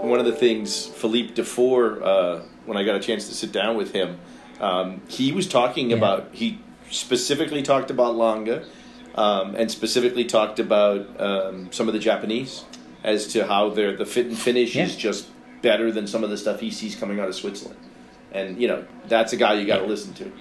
[0.07, 3.75] one of the things Philippe Dufour, uh, when I got a chance to sit down
[3.75, 4.17] with him,
[4.61, 5.97] um, he was talking Yeah.
[5.97, 6.29] about.
[6.31, 6.59] He
[6.91, 8.61] specifically talked about Lange,
[9.15, 12.65] um, and specifically talked about um, some of the Japanese
[13.03, 15.25] as to how their the fit and finish is just
[15.63, 17.79] better than some of the stuff he sees coming out of Switzerland.
[18.31, 20.31] And you know, that's a guy you got to listen to.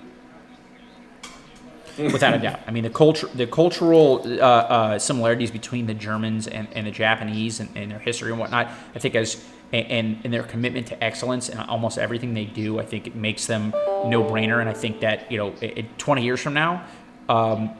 [2.12, 2.60] without a doubt.
[2.66, 6.90] I mean, the culture, the cultural uh, uh, similarities between the Germans and, and the
[6.90, 9.42] Japanese and, and their history and whatnot, I think as
[9.72, 13.46] and, and their commitment to excellence and almost everything they do, I think it makes
[13.46, 13.70] them
[14.06, 14.60] no brainer.
[14.60, 16.84] And I think that you know, i- i- 20 years from now,
[17.30, 17.70] um,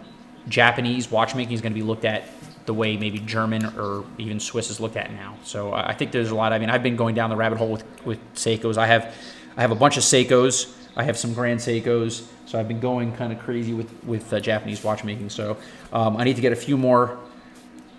[0.49, 2.24] Japanese watchmaking is going to be looked at
[2.67, 5.37] the way maybe German or even Swiss is looked at now.
[5.45, 6.53] So I think there's a lot.
[6.53, 8.77] I mean, I've been going down the rabbit hole with with Seikos.
[8.77, 9.15] I have
[9.57, 10.73] I have a bunch of Seikos.
[10.97, 12.27] I have some Grand Seikos.
[12.47, 15.31] So I've been going kind of crazy with with uh, Japanese watchmaking.
[15.31, 15.57] So
[15.93, 17.19] um, I need to get a few more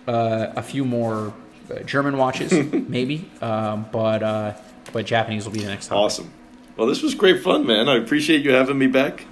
[0.07, 1.33] uh, a few more
[1.71, 4.53] uh, German watches maybe, um, but uh,
[4.91, 5.97] but Japanese will be the next time.
[5.97, 6.31] Awesome.
[6.75, 7.87] Well, this was great fun, man.
[7.87, 9.25] I appreciate you having me back.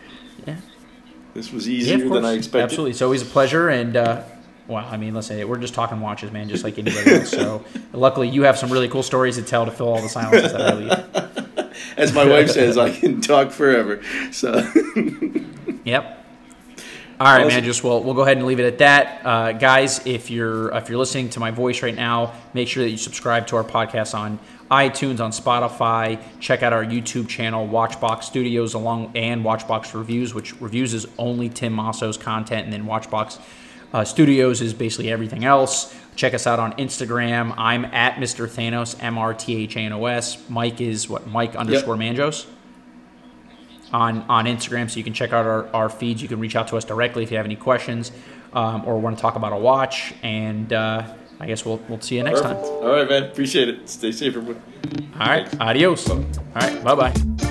[0.45, 0.57] Yeah.
[1.33, 2.13] This was easier course.
[2.13, 2.63] than I expected.
[2.63, 2.91] Absolutely.
[2.91, 3.69] It's always a pleasure.
[3.69, 4.23] And, uh,
[4.71, 7.29] well, I mean, listen, we're just talking watches, man, just like anybody else.
[7.29, 7.63] So,
[7.93, 10.61] luckily, you have some really cool stories to tell to fill all the silences that
[10.61, 11.75] I leave.
[11.97, 14.01] As my wife says, I can talk forever.
[14.31, 14.53] So,
[15.83, 16.17] Yep.
[17.19, 17.47] All right, Awesome.
[17.49, 17.63] man.
[17.63, 20.05] Just we'll we'll go ahead and leave it at that, uh, guys.
[20.07, 23.45] If you're if you're listening to my voice right now, make sure that you subscribe
[23.47, 24.39] to our podcast on
[24.71, 26.19] iTunes, on Spotify.
[26.39, 31.47] Check out our YouTube channel, Watchbox Studios, along and Watchbox Reviews, which reviews is only
[31.49, 33.39] Tim Mosso's content, and then Watchbox
[33.93, 35.95] uh, Studios is basically everything else.
[36.15, 37.53] Check us out on Instagram.
[37.57, 38.47] I'm at Mr.
[38.47, 40.37] Thanos, M R T H A N O S.
[40.49, 42.45] Mike is what Mike underscore Manjos
[43.93, 46.21] on on Instagram, so you can check out our, our feeds.
[46.21, 48.11] You can reach out to us directly if you have any questions
[48.53, 50.13] um, or want to talk about a watch.
[50.23, 52.61] And uh, I guess we'll we'll see you next perfect.
[52.61, 52.71] time.
[52.71, 53.23] All right, man.
[53.23, 53.89] Appreciate it.
[53.89, 54.61] Stay safe, everyone.
[55.19, 56.09] All right, adios.
[56.09, 56.23] All
[56.55, 57.50] right, bye bye.